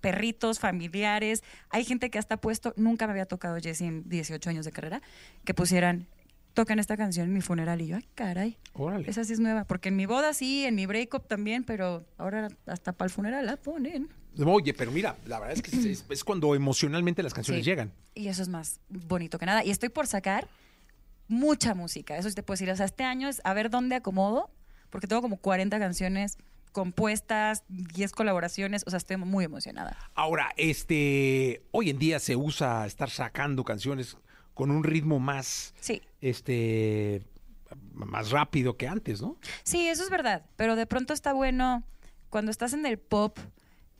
[0.00, 1.44] perritos, familiares.
[1.70, 4.72] Hay gente que hasta ha puesto, nunca me había tocado Jessy en 18 años de
[4.72, 5.02] carrera,
[5.44, 6.06] que pusieran,
[6.54, 7.80] tocan esta canción en mi funeral.
[7.82, 8.56] Y yo, ay, caray.
[8.72, 9.08] Órale.
[9.08, 12.48] Esa sí es nueva, porque en mi boda sí, en mi breakup también, pero ahora
[12.66, 14.08] hasta para el funeral la ponen.
[14.46, 17.70] Oye, pero mira, la verdad es que es, cuando emocionalmente las canciones Sí.
[17.70, 17.92] llegan.
[18.14, 19.62] Y eso es más bonito que nada.
[19.62, 20.48] Y estoy por sacar
[21.28, 22.70] mucha música, eso sí te puedo decir.
[22.70, 24.50] O sea, este año es a ver dónde acomodo,
[24.90, 26.36] porque tengo como 40 canciones
[26.72, 29.96] compuestas, 10 colaboraciones, o sea, estoy muy emocionada.
[30.14, 34.16] Ahora, este, hoy en día se usa estar sacando canciones
[34.54, 36.00] con un ritmo más, Sí.
[36.22, 37.22] este,
[37.92, 39.36] más rápido que antes, ¿no?
[39.64, 41.84] Sí, eso es verdad, pero de pronto está bueno
[42.30, 43.38] cuando estás en el pop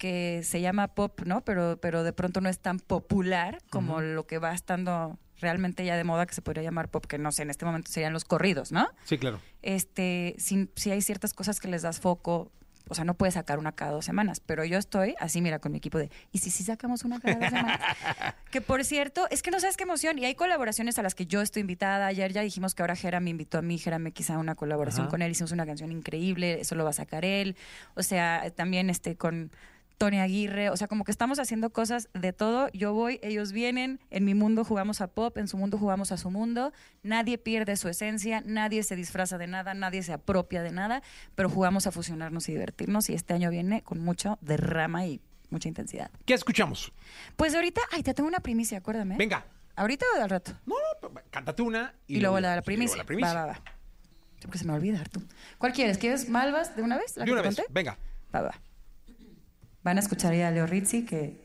[0.03, 1.43] que se llama pop, ¿no?
[1.43, 5.97] Pero, pero de pronto no es tan popular como lo que va estando realmente ya
[5.97, 8.25] de moda que se podría llamar pop, que no sé, en este momento serían los
[8.25, 8.89] corridos, ¿no?
[9.05, 9.39] Sí, claro.
[9.63, 12.51] este, si, si hay ciertas cosas que les das foco,
[12.89, 15.71] o sea, no puedes sacar una cada dos semanas, pero yo estoy así, mira, con
[15.71, 17.81] mi equipo de, ¿y si sí sacamos una cada dos semanas?
[18.51, 21.27] que por cierto, es que no sabes qué emoción, y hay colaboraciones a las que
[21.27, 24.11] yo estoy invitada, ayer ya dijimos que ahora Jera me invitó a mí, Jera me
[24.11, 25.11] quizá una colaboración Ajá.
[25.13, 27.55] con él, hicimos una canción increíble, eso lo va a sacar él,
[27.95, 29.53] o sea, también este con...
[30.03, 32.69] Tony Aguirre, o sea, como que estamos haciendo cosas de todo.
[32.73, 36.17] Yo voy, ellos vienen, en mi mundo jugamos a pop, en su mundo jugamos a
[36.17, 36.73] su mundo.
[37.05, 41.03] Nadie pierde su esencia, nadie se disfraza de nada, nadie se apropia de nada,
[41.37, 43.11] pero jugamos a fusionarnos y divertirnos.
[43.11, 46.11] Y este año viene con mucho derrama y mucha intensidad.
[46.27, 46.93] ¿Qué escuchamos?
[47.37, 49.15] Pues ahorita, ay, te tengo una primicia, acuérdame.
[49.17, 49.47] Venga.
[49.77, 50.51] ¿Ahorita o al rato?
[50.67, 50.75] No,
[51.31, 52.97] cántate una Y, luego la de la luego primicia.
[52.97, 53.35] la primicia.
[53.35, 53.63] Va, va, va.
[54.43, 55.23] Porque se me va a olvidar tú.
[55.59, 55.97] ¿Cuál quieres?
[55.99, 57.17] ¿Quieres Malvas de una vez?
[57.17, 57.73] ¿La De que una te vez, conté?
[57.73, 57.97] venga.
[58.35, 58.61] Va, va.
[59.85, 61.41] Van a escuchar ya a Leo Rizzi que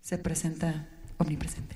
[0.00, 1.75] se presenta omnipresente.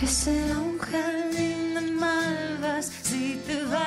[0.00, 3.84] Crecerá un jardín de malvas si te vas.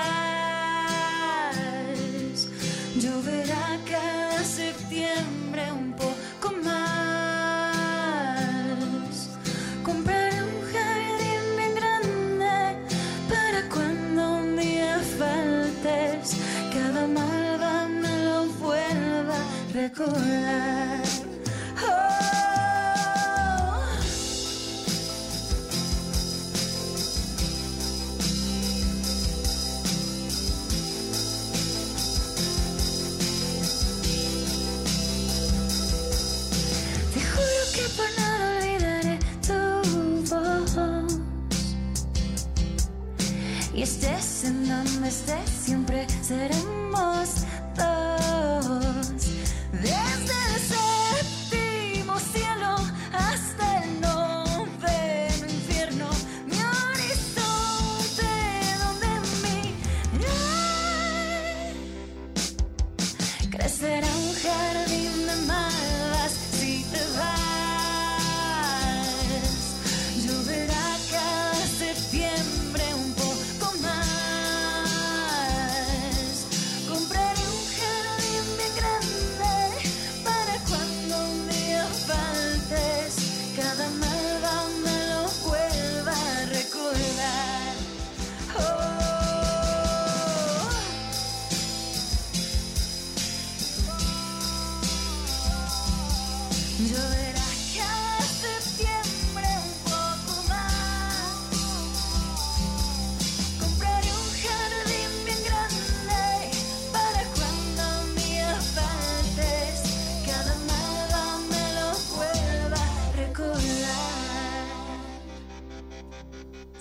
[3.02, 7.64] Lloverá cada septiembre un poco más.
[9.84, 12.78] Compraré un jardín bien grande
[13.28, 16.38] para cuando un día faltes.
[16.72, 20.83] Cada malva me lo vuelva a recordar.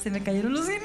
[0.03, 0.83] Se me cayeron los cines.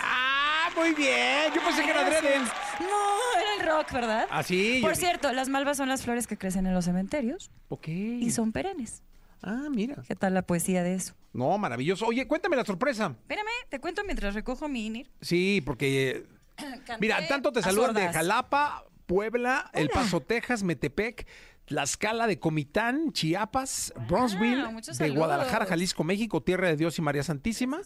[0.00, 1.52] ¡Ah, muy bien!
[1.54, 2.38] Yo pensé que era adrede.
[2.80, 4.26] No, era el rock, ¿verdad?
[4.30, 7.50] Ah, sí, Por yo- cierto, las malvas son las flores que crecen en los cementerios
[7.68, 7.88] Ok.
[7.88, 9.02] y son perennes.
[9.42, 10.02] Ah, mira.
[10.08, 11.14] ¿Qué tal la poesía de eso?
[11.32, 12.06] No, maravilloso.
[12.06, 13.14] Oye, cuéntame la sorpresa.
[13.20, 15.10] Espérame, te cuento mientras recojo mi INIR.
[15.20, 16.26] Sí, porque.
[16.56, 18.16] Canté Mira, tanto te a saludan de sordas.
[18.16, 21.26] Jalapa, Puebla, El Paso, Texas, Metepec,
[21.66, 25.18] Tlaxcala de Comitán, Chiapas, Bronzeville, muchos de saludos.
[25.18, 27.80] Guadalajara, Jalisco, México, Tierra de Dios y María Santísima,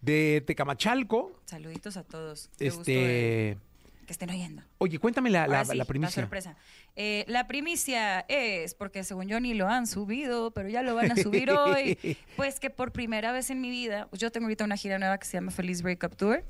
[0.00, 1.40] de Tecamachalco.
[1.46, 2.50] Saluditos a todos.
[2.58, 3.58] Qué gusto, Este.
[4.06, 4.62] que estén oyendo.
[4.78, 6.22] Oye, cuéntame la, la, sí, la primicia.
[6.22, 6.56] sorpresa.
[6.94, 11.10] Eh, la primicia es, porque según yo ni lo han subido, pero ya lo van
[11.12, 11.98] a subir hoy,
[12.36, 15.18] pues que por primera vez en mi vida, pues yo tengo ahorita una gira nueva
[15.18, 16.44] que se llama Feliz Breakup Tour,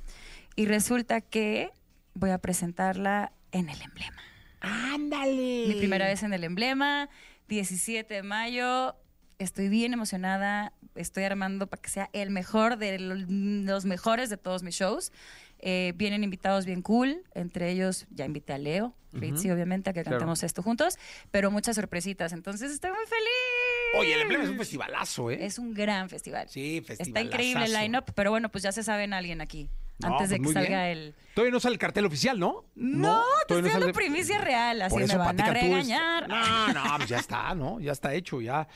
[0.55, 1.71] y resulta que
[2.15, 4.23] voy a presentarla en el emblema.
[4.61, 5.65] ¡Ándale!
[5.69, 7.09] Mi primera vez en el emblema,
[7.49, 8.97] 17 de mayo.
[9.39, 10.73] Estoy bien emocionada.
[10.97, 15.13] Estoy armando para que sea el mejor de lo- los mejores de todos mis shows.
[15.59, 17.23] Eh, vienen invitados bien cool.
[17.35, 20.17] Entre ellos, ya invité a Leo, Ritzy, obviamente, a que Claro.
[20.19, 20.99] cantemos esto juntos.
[21.31, 22.33] Pero muchas sorpresitas.
[22.33, 23.99] Entonces, estoy muy feliz.
[23.99, 25.45] Oye, el emblema es un festivalazo, ¿eh?
[25.47, 26.49] Es un gran festival.
[26.51, 27.27] Sí, Está festivalazazo.
[27.35, 29.71] increíble el line-up, pero bueno, pues ya se saben alguien aquí.
[29.99, 30.99] No, antes de pues que salga bien.
[30.99, 31.15] el.
[31.35, 32.65] Todavía no sale el cartel oficial, ¿no?
[32.75, 34.83] No, te estoy no dando sale- primicia real.
[34.83, 36.29] Así Por eso me van a Cantú es- regañar.
[36.29, 37.81] No, no, pues ya está, ¿no?
[37.81, 38.69] Ya está hecho, ya.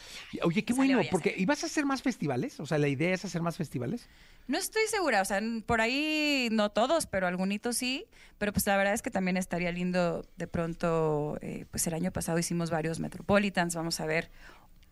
[0.43, 2.59] Oye, qué bueno, porque ¿y vas a hacer más festivales?
[2.61, 4.09] O sea, la idea es hacer más festivales.
[4.47, 8.07] No estoy segura, o sea, por ahí no todos, pero algunitos sí.
[8.39, 12.11] Pero pues la verdad es que también estaría lindo de pronto, eh, pues el año
[12.13, 14.31] pasado hicimos varios Metropolitans, vamos a ver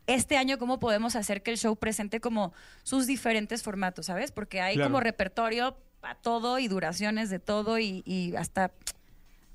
[0.09, 2.52] este año cómo podemos hacer que el show presente como
[2.82, 4.32] sus diferentes formatos, ¿sabes?
[4.32, 4.90] Porque hay Claro.
[4.90, 8.72] como repertorio para todo y duraciones de todo y, y hasta,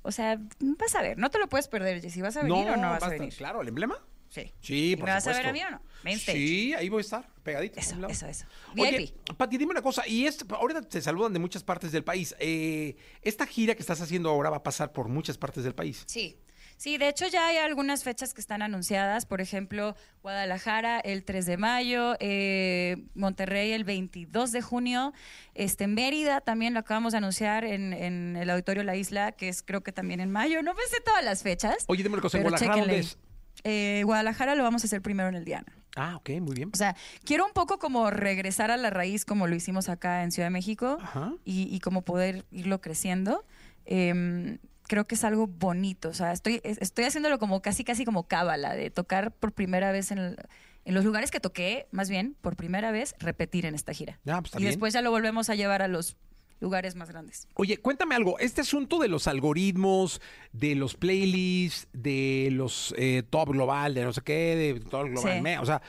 [0.02, 2.76] o sea, vas a ver, no te lo puedes perder, Jessy, ¿vas a venir o
[2.76, 3.34] no vas a venir?
[3.34, 3.98] Claro, el emblema.
[4.28, 4.52] Sí.
[4.60, 5.80] Sí, ¿Y por me vas a ver a mí o no?
[6.02, 6.36] Main stage.
[6.38, 7.78] Sí, ahí voy a estar, pegadito.
[7.78, 8.46] Eso, eso, eso.
[8.76, 9.36] Oye, VIP.
[9.36, 12.34] Pati, dime una cosa, y esto, ahorita te saludan de muchas partes del país.
[12.40, 16.02] Eh, esta gira que estás haciendo ahora va a pasar por muchas partes del país.
[16.06, 16.36] Sí.
[16.76, 21.46] Sí, de hecho ya hay algunas fechas que están anunciadas, por ejemplo, Guadalajara el 3
[21.46, 25.12] de mayo, eh, Monterrey el 22 de junio,
[25.54, 29.62] este Mérida también lo acabamos de anunciar en, en el Auditorio La Isla, que es
[29.62, 31.84] creo que también en mayo, no pensé todas las fechas.
[31.86, 33.10] Oye, dime una cosa, ¿en pero Guadalajara dónde chéquenle.
[33.10, 33.18] es?
[33.62, 35.72] Eh, Guadalajara lo vamos a hacer primero en el Diana.
[35.96, 36.70] Ah, ok, muy bien.
[36.72, 40.32] O sea, quiero un poco como regresar a la raíz como lo hicimos acá en
[40.32, 41.32] Ciudad de México Ajá.
[41.44, 43.44] y, y como poder irlo creciendo.
[43.86, 46.08] Em, creo que es algo bonito.
[46.08, 49.92] O sea, estoy, es- estoy haciéndolo como casi, casi como cábala, de tocar por primera
[49.92, 50.36] vez en, el-
[50.84, 54.20] en los lugares que toqué, más bien, por primera vez, repetir en esta gira.
[54.26, 54.68] Ah, pues y bien.
[54.70, 56.16] después ya lo volvemos a llevar a los
[56.60, 57.48] lugares más grandes.
[57.54, 58.38] Oye, cuéntame algo.
[58.38, 60.20] Este asunto de los algoritmos,
[60.52, 65.10] de los playlists, de los eh, top global, de no sé qué, de todo el
[65.12, 65.40] global, Sí.
[65.42, 65.82] me- o sea,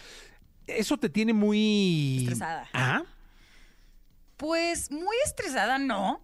[0.68, 2.68] eso te tiene muy Estresada.
[2.74, 3.04] Ajá.
[4.38, 6.22] Pues muy estresada, no.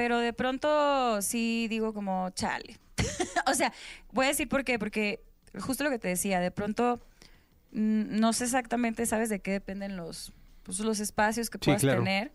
[0.00, 2.78] Pero de pronto sí digo como, chale.
[3.46, 3.70] o sea,
[4.12, 4.78] voy a decir por qué.
[4.78, 5.22] Porque
[5.58, 7.02] justo lo que te decía, de pronto
[7.72, 10.32] mm, no sé exactamente, ¿sabes de qué dependen los,
[10.62, 12.02] pues, los espacios que Sí, puedas claro.
[12.02, 12.32] tener?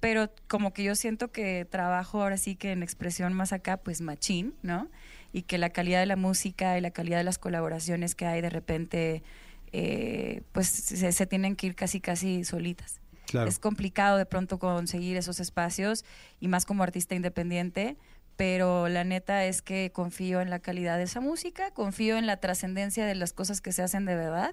[0.00, 4.00] Pero como que yo siento que trabajo ahora sí que en expresión más acá, pues
[4.00, 4.88] machín, ¿no?
[5.32, 8.40] Y que la calidad de la música y la calidad de las colaboraciones que hay
[8.40, 9.22] de repente,
[9.70, 13.00] eh, pues se, se tienen que ir casi, casi solitas.
[13.30, 13.48] Claro.
[13.48, 16.04] Es complicado de pronto conseguir esos espacios
[16.40, 17.96] y más como artista independiente,
[18.36, 22.38] pero la neta es que confío en la calidad de esa música, confío en la
[22.38, 24.52] trascendencia de las cosas que se hacen de verdad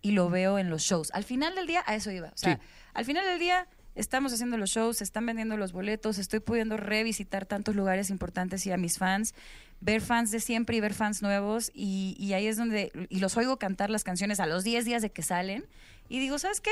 [0.00, 1.10] y lo veo en los shows.
[1.12, 2.28] Al final del día, a eso iba.
[2.28, 2.62] O sea, Sí.
[2.92, 6.76] al final del día estamos haciendo los shows, se están vendiendo los boletos, estoy pudiendo
[6.76, 9.34] revisitar tantos lugares importantes y a mis fans,
[9.80, 13.36] ver fans de siempre y ver fans nuevos y, y ahí es donde, y los
[13.36, 15.64] oigo cantar las canciones a los 10 días de que salen
[16.08, 16.70] y digo, ¿sabes qué?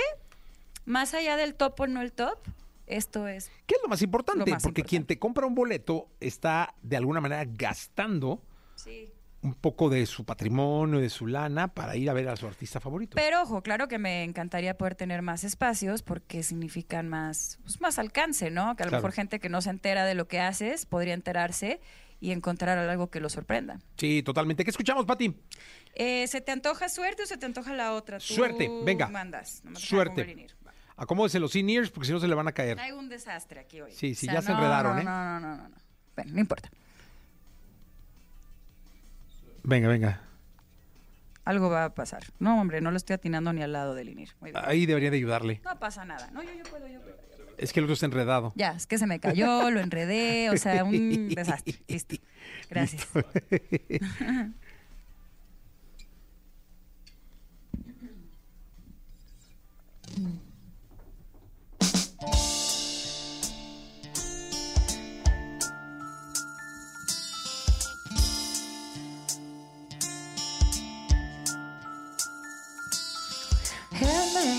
[0.85, 2.39] Más allá del top o no el top,
[2.87, 4.41] esto es ¿Qué es lo más importante?
[4.41, 8.43] Lo más Porque quien te compra un boleto está de alguna manera gastando
[9.43, 12.79] un poco de su patrimonio, de su lana para ir a ver a su artista
[12.81, 13.15] favorito.
[13.17, 17.99] Pero ojo, claro que me encantaría poder tener más espacios porque significan más, pues, más
[17.99, 18.77] alcance, ¿no?
[18.77, 19.03] Que a lo Claro.
[19.03, 21.81] mejor gente que no se entera de lo que haces podría enterarse
[22.21, 23.81] y encontrar algo que lo sorprenda.
[23.97, 24.63] Sí, totalmente.
[24.63, 25.35] ¿Qué escuchamos, Pati?
[25.97, 28.19] Eh, ¿Se te antoja suerte o se te antoja la otra?
[28.19, 29.09] Tú Suerte, venga.
[29.09, 29.63] mandas.
[29.75, 30.47] Suerte.
[30.97, 32.77] Acomódese los in-ears porque si no se le van a caer.
[32.77, 33.93] Traigo un desastre aquí hoy.
[33.93, 35.05] Sí, sí, O sea, ya se no, enredaron, no, ¿eh?
[35.05, 35.77] No, no, no, no, no.
[36.17, 36.71] Bueno, no importa.
[39.65, 40.21] Venga, venga.
[41.45, 42.23] Algo va a pasar.
[42.39, 44.31] No, hombre, no lo estoy atinando ni al lado del INIR.
[44.41, 44.63] Muy bien.
[44.65, 45.61] Ahí debería de ayudarle.
[45.65, 46.31] No pasa nada.
[46.31, 47.17] No, yo, yo puedo, yo puedo.
[47.59, 48.53] Es que el otro está enredado.
[48.57, 51.81] Ya, es que se me cayó, lo enredé, o sea, un desastre.
[51.89, 52.17] Listo.
[52.71, 53.09] Gracias.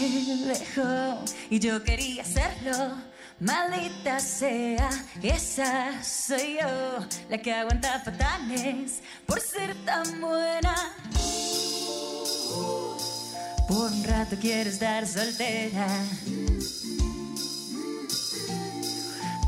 [0.09, 2.95] dejó y yo quería hacerlo.
[3.39, 4.89] Maldita sea,
[5.21, 10.75] esa soy yo, la que aguanta patanes por ser tan buena.
[13.67, 15.87] Por un rato quiero estar soltera.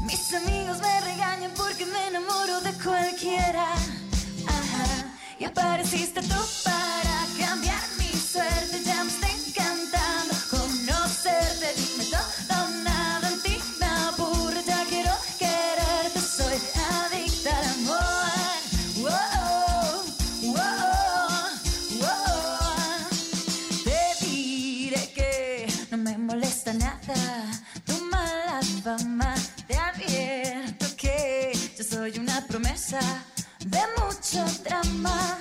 [0.06, 3.74] Mis amigos me regañan porque me enamoro de cualquiera.
[4.48, 5.14] Ajá.
[5.40, 8.82] Y apareciste tú para cambiar mi suerte.
[8.84, 9.04] Ya
[32.92, 35.40] de mucho drama.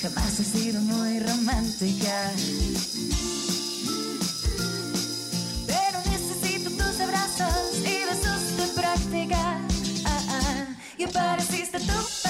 [0.00, 2.30] Jamás he sido muy romántica.
[5.66, 9.58] Pero necesito tus abrazos y besos de práctica.
[10.04, 10.66] Ah, ah.
[10.98, 12.23] Y apareciste tú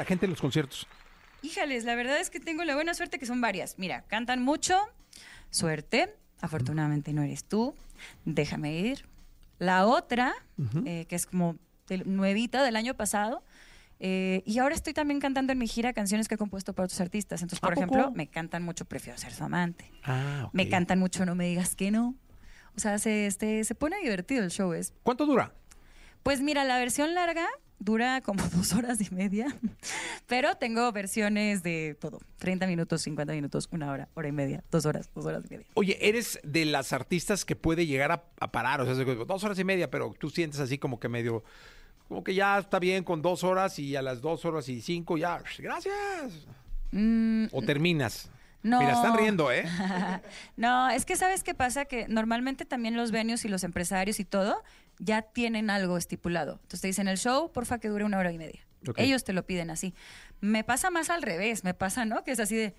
[0.00, 0.86] la gente en los conciertos?
[1.42, 3.78] Híjales, la verdad es que tengo la buena suerte que son varias.
[3.78, 4.78] Mira, cantan mucho.
[5.50, 6.14] Suerte.
[6.40, 7.74] Afortunadamente no eres tú.
[8.24, 9.06] Déjame ir.
[9.58, 10.32] La otra,
[10.86, 11.56] eh, que es como
[12.06, 13.42] nuevita del año pasado.
[13.98, 17.00] eh, y ahora estoy también cantando en mi gira canciones que he compuesto para otros
[17.02, 17.42] artistas.
[17.42, 17.84] Entonces, ¿A por poco?
[17.86, 19.90] ejemplo, me cantan mucho Prefiero ser su amante.
[20.04, 20.48] Ah.
[20.54, 22.14] Me cantan mucho No me digas que no.
[22.76, 24.72] O sea, se, este, se pone divertido el show.
[24.72, 25.52] Es, ¿Cuánto dura?
[26.22, 27.46] pues mira, la versión larga
[27.80, 29.46] dura como dos horas y media,
[30.26, 32.20] pero tengo versiones de todo.
[32.38, 35.66] 30 minutos, 50 minutos, una hora, hora y media, dos horas, dos horas y media.
[35.74, 39.58] Oye, eres de las artistas que puede llegar a, a parar, o sea, dos horas
[39.58, 41.42] y media, pero tú sientes así como que medio,
[42.06, 45.18] como que ya está bien con dos horas y a las dos horas y cinco
[45.18, 46.46] ya, gracias.
[46.92, 48.30] Mm, O terminas.
[48.62, 48.78] No.
[48.78, 49.64] Mira, están riendo, ¿eh?
[50.56, 54.26] no, es que sabes qué pasa, que normalmente también los venues y los empresarios y
[54.26, 54.62] todo
[55.00, 56.52] ya tienen algo estipulado.
[56.62, 58.60] Entonces te dicen el show, porfa, que dure una hora y media.
[58.96, 59.94] Ellos te lo piden así.
[60.40, 62.22] Me pasa más al revés, me pasa, ¿no?
[62.22, 62.74] Que es así de,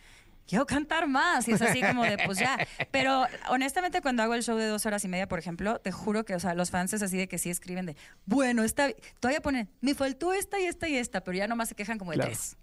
[0.47, 1.47] quiero cantar más.
[1.47, 2.57] Y es así como de, pues ya.
[2.91, 6.23] Pero honestamente, cuando hago el show de dos horas y media, por ejemplo, te juro
[6.25, 7.95] que, o sea, los fans es así de que sí escriben de,
[8.25, 8.95] bueno, está, bi-".
[9.19, 12.11] todavía ponen, me faltó esta y esta y esta, pero ya nomás se quejan como
[12.11, 12.31] de Claro.
[12.31, 12.57] tres.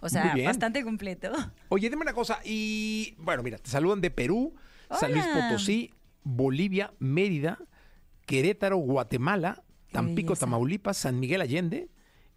[0.00, 1.32] O sea, bastante completo.
[1.70, 4.54] Oye, dime una cosa, y bueno, mira, te saludan de Perú,
[5.00, 5.24] San Luis.
[5.26, 7.58] Potosí, Bolivia, Mérida,
[8.26, 9.62] Querétaro, Guatemala,
[9.92, 10.34] Tampico.
[10.34, 11.88] Tamaulipas, San Miguel Allende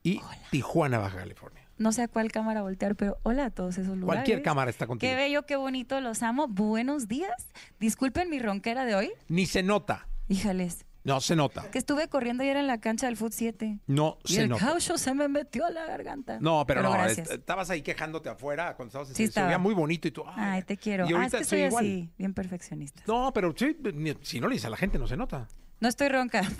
[0.04, 0.22] y
[0.52, 1.64] Tijuana, Baja California.
[1.78, 4.24] No sé a cuál cámara voltear, pero hola a todos esos lugares.
[4.24, 5.10] Cualquier cámara está contigo.
[5.10, 6.48] Qué bello, qué bonito, los amo.
[6.48, 7.50] Buenos días.
[7.80, 9.12] Disculpen mi ronquera de hoy.
[9.28, 10.08] Ni se nota.
[10.28, 11.70] Híjales, No se nota.
[11.72, 13.80] que estuve corriendo ayer en la cancha del Foot 7.
[13.86, 14.66] No Y se el nota.
[14.66, 16.40] caucho se me metió a la garganta.
[16.42, 17.30] No, pero, no, gracias.
[17.30, 19.58] estabas ahí quejándote afuera cuando estabas Sí se veía estaba.
[19.60, 21.04] muy bonito y tú, ay, Ay, te quiero.
[21.06, 21.86] Y Ah, es ahorita que soy igual.
[21.86, 23.04] así, bien perfeccionista.
[23.08, 23.78] No, pero sí,
[24.22, 25.48] si no le dices a la gente, no se nota.
[25.80, 26.42] No estoy ronca.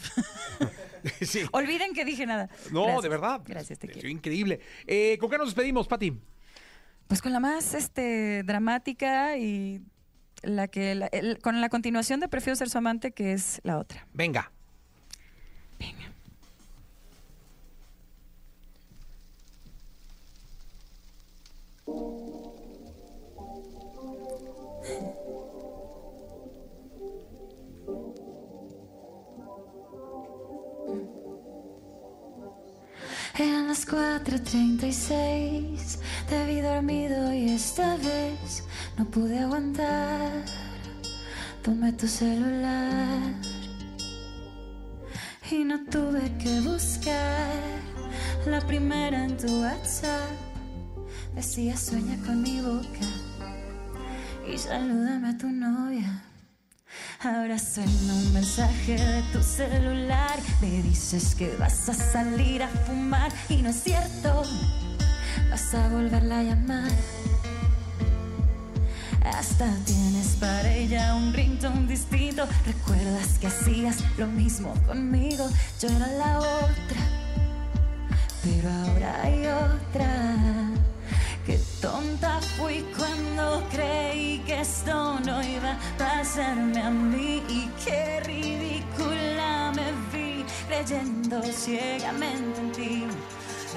[1.22, 1.42] Sí.
[1.52, 2.50] Olviden que dije nada.
[2.72, 3.04] No, Gracias.
[3.04, 3.42] de verdad.
[3.46, 4.10] Gracias, te quiero.
[4.10, 4.60] Increíble.
[4.88, 6.12] Eh, ¿Con qué nos despedimos, Pati?
[7.08, 9.80] Pues con la más este, dramática y
[10.42, 13.78] la que la- el- con la continuación de Prefiero ser su amante, que es la
[13.78, 14.06] otra.
[14.14, 14.52] Venga.
[33.40, 38.64] Eran las 4.36, te vi dormido y esta vez
[38.98, 40.44] no pude aguantar.
[41.62, 43.36] Tomé tu celular
[45.52, 47.54] y no tuve que buscar
[48.48, 50.32] la primera en tu WhatsApp.
[51.36, 53.06] Decía sueña con mi boca
[54.52, 56.24] y salúdame a tu novia.
[57.24, 60.40] Ahora suena un mensaje de tu celular.
[60.62, 64.44] Me dices que vas a salir a fumar y no es cierto.
[65.50, 66.92] Vas a volverla a llamar.
[69.26, 72.48] Hasta tienes para ella un ringtone distinto.
[72.66, 75.50] Recuerdas que hacías lo mismo conmigo.
[75.82, 77.02] Yo era la otra,
[78.44, 80.67] pero ahora hay otra.
[81.48, 88.20] Qué tonta fui cuando creí que esto no iba a pasarme a mí y qué
[88.26, 93.08] ridícula me vi creyendo ciegamente en ti.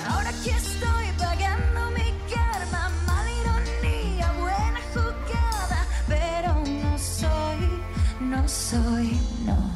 [0.08, 7.62] Ahora aquí estoy pagando mi karma, mala ironía, buena jugada, pero no soy,
[8.20, 9.70] no soy, no,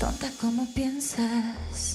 [0.00, 1.93] tonta como piensas.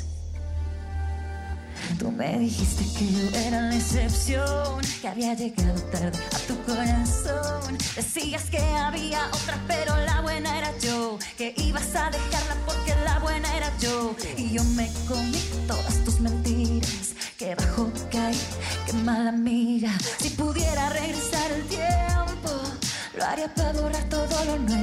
[1.99, 7.77] Tú me dijiste que yo era la excepción, que había llegado tarde a tu corazón.
[7.93, 11.19] Decías que había otra, pero la buena era yo.
[11.37, 14.15] Que ibas a dejarla porque la buena era yo.
[14.37, 17.15] Y yo me comí todas tus mentiras.
[17.37, 18.39] Que bajo caí,
[18.85, 19.91] qué mala amiga.
[20.19, 22.61] Si pudiera regresar el tiempo,
[23.17, 24.78] lo haría para borrar todo lo nuestro.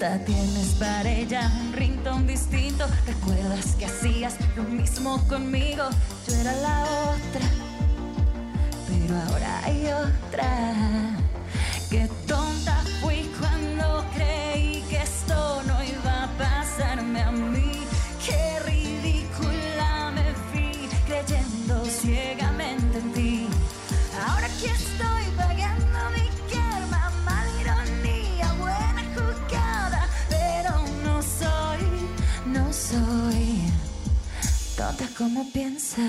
[0.00, 2.86] Tienes para ella un ringtone distinto.
[3.06, 5.84] Recuerdas que hacías lo mismo conmigo.
[6.26, 7.46] Yo era la otra,
[8.88, 11.18] pero ahora hay otra.
[11.90, 12.08] Qué
[35.20, 36.00] como piensas.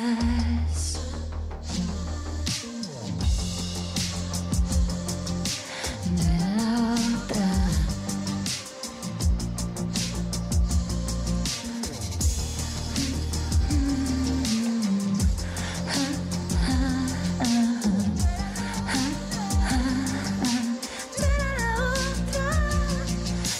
[6.16, 6.24] De
[6.57, 7.49] la otra.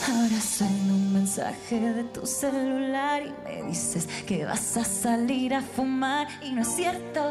[0.08, 5.62] Ahora suena un mensaje de tu celular y me dices que vas a salir a
[5.62, 7.22] fumar y no es cierto,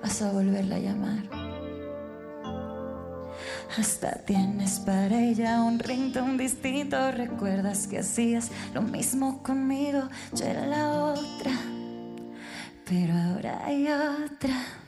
[0.00, 1.22] vas a volverla a llamar.
[3.76, 10.64] Hasta tienes para ella un ringtone distinto, recuerdas que hacías lo mismo conmigo, yo era
[10.64, 11.52] la otra,
[12.88, 14.81] pero ahora hay otra.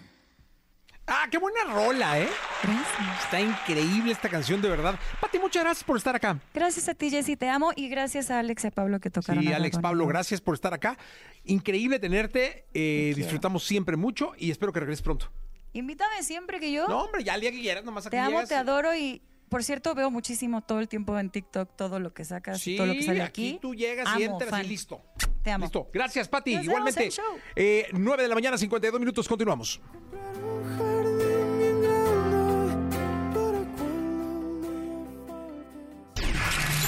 [1.06, 2.28] Ah, qué buena rola, ¿eh?
[2.62, 3.24] Gracias.
[3.24, 4.98] Está increíble esta canción, de verdad.
[5.20, 6.38] Pati, muchas gracias por estar acá.
[6.54, 9.44] Gracias a ti, Jessy, te amo y gracias a Alex y a Pablo que tocaron.
[9.44, 9.78] Sí, Alex.
[9.78, 10.96] Pablo, gracias por estar acá.
[11.44, 12.64] Increíble tenerte.
[12.72, 15.30] eh, disfrutamos siempre mucho y espero que regreses pronto.
[15.74, 16.88] Invítame siempre que yo.
[16.88, 18.48] No, hombre, ya al día que quieras, nomás aquí Te amo, llegas.
[18.48, 22.24] te adoro y por cierto veo muchísimo todo el tiempo en TikTok todo lo que
[22.24, 23.58] sacas, Sí, todo lo que sale aquí aquí.
[23.60, 24.64] tú llegas Amo, y entras fan.
[24.64, 25.02] y listo.
[25.42, 25.66] Te amo.
[25.66, 25.90] Listo.
[25.92, 26.54] Gracias, Pati.
[26.54, 27.00] Nos vemos Igualmente.
[27.02, 27.24] en el show.
[27.56, 29.28] Eh, 9 de la mañana, 52 minutos.
[29.28, 29.80] Continuamos.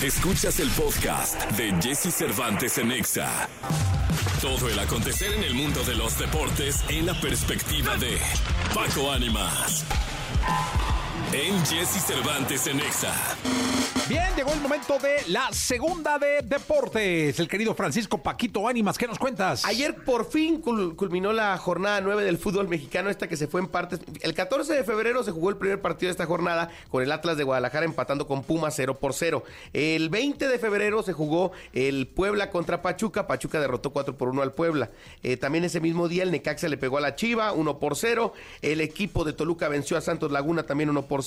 [0.03, 3.49] Escuchas el podcast de Jesse Cervantes en Exa.
[4.42, 8.18] Todo el acontecer en el mundo de los deportes en la perspectiva de
[8.74, 9.86] Paco Ánimas.
[11.39, 13.12] En Jesse Cervantes en Exa.
[14.09, 17.39] Bien, llegó el momento de la segunda de deportes.
[17.41, 19.64] El querido Francisco Paquito Ánimas, ¿qué nos cuentas?
[19.66, 23.61] Ayer por fin cul- culminó la jornada 9 del fútbol mexicano, esta que se fue
[23.61, 23.99] en partes.
[24.22, 27.37] El 14 de febrero se jugó el primer partido de esta jornada con el Atlas
[27.37, 29.43] de Guadalajara empatando con Pumas 0 por 0.
[29.72, 33.26] El 20 de febrero se jugó el Puebla contra Pachuca.
[33.26, 34.91] Pachuca derrotó 4 por 1 al Puebla.
[35.24, 38.32] Eh, también ese mismo día el Necaxa le pegó a la Chiva 1 por 0.
[38.62, 41.25] El equipo de Toluca venció a Santos Laguna también 1 por 0.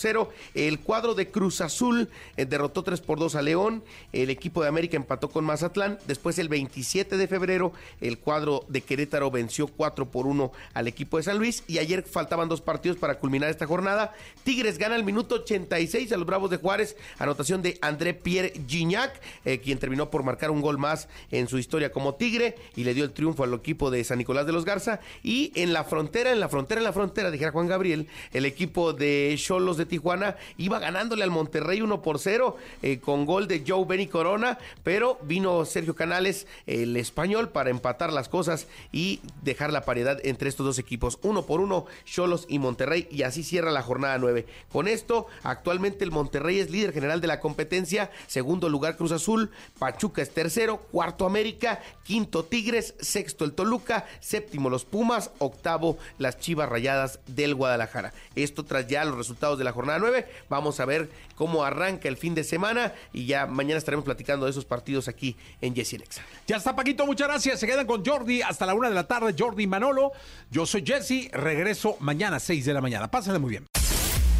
[0.53, 3.83] El cuadro de Cruz Azul eh, derrotó 3 por 2 a León.
[4.13, 5.97] El equipo de América empató con Mazatlán.
[6.07, 11.17] Después, el 27 de febrero, el cuadro de Querétaro venció 4 por 1 al equipo
[11.17, 11.63] de San Luis.
[11.67, 14.13] Y ayer faltaban dos partidos para culminar esta jornada.
[14.43, 16.95] Tigres gana el minuto 86 a los Bravos de Juárez.
[17.17, 21.57] Anotación de André Pierre Gignac, eh, quien terminó por marcar un gol más en su
[21.57, 24.65] historia como Tigre y le dio el triunfo al equipo de San Nicolás de los
[24.65, 24.99] Garza.
[25.23, 28.93] Y en la frontera, en la frontera, en la frontera, dijera Juan Gabriel, el equipo
[28.93, 33.63] de Cholos de Tijuana iba ganándole al Monterrey 1 por 0 eh, con gol de
[33.67, 39.73] Joe Benny Corona, pero vino Sergio Canales, el español, para empatar las cosas y dejar
[39.73, 41.17] la paridad entre estos dos equipos.
[41.23, 44.45] Uno por uno, Cholos y Monterrey, y así cierra la jornada 9.
[44.71, 49.51] Con esto, actualmente el Monterrey es líder general de la competencia, segundo lugar Cruz Azul,
[49.79, 56.37] Pachuca es tercero, cuarto América, quinto Tigres, sexto el Toluca, séptimo los Pumas, octavo las
[56.39, 58.13] Chivas Rayadas del Guadalajara.
[58.35, 60.27] Esto tras ya los resultados de la jornada 9.
[60.49, 64.51] Vamos a ver cómo arranca el fin de semana y ya mañana estaremos platicando de
[64.51, 66.21] esos partidos aquí en Jessy Nexa.
[66.47, 67.59] Ya está, Paquito, muchas gracias.
[67.59, 69.35] Se quedan con Jordi hasta la una de la tarde.
[69.37, 70.11] Jordi Manolo.
[70.51, 71.29] Yo soy Jesse.
[71.31, 73.09] Regreso mañana a 6 de la mañana.
[73.09, 73.65] Pásenle muy bien.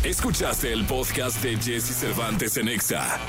[0.04, 3.20] Escuchaste el podcast de Jesse Cervantes en Exa.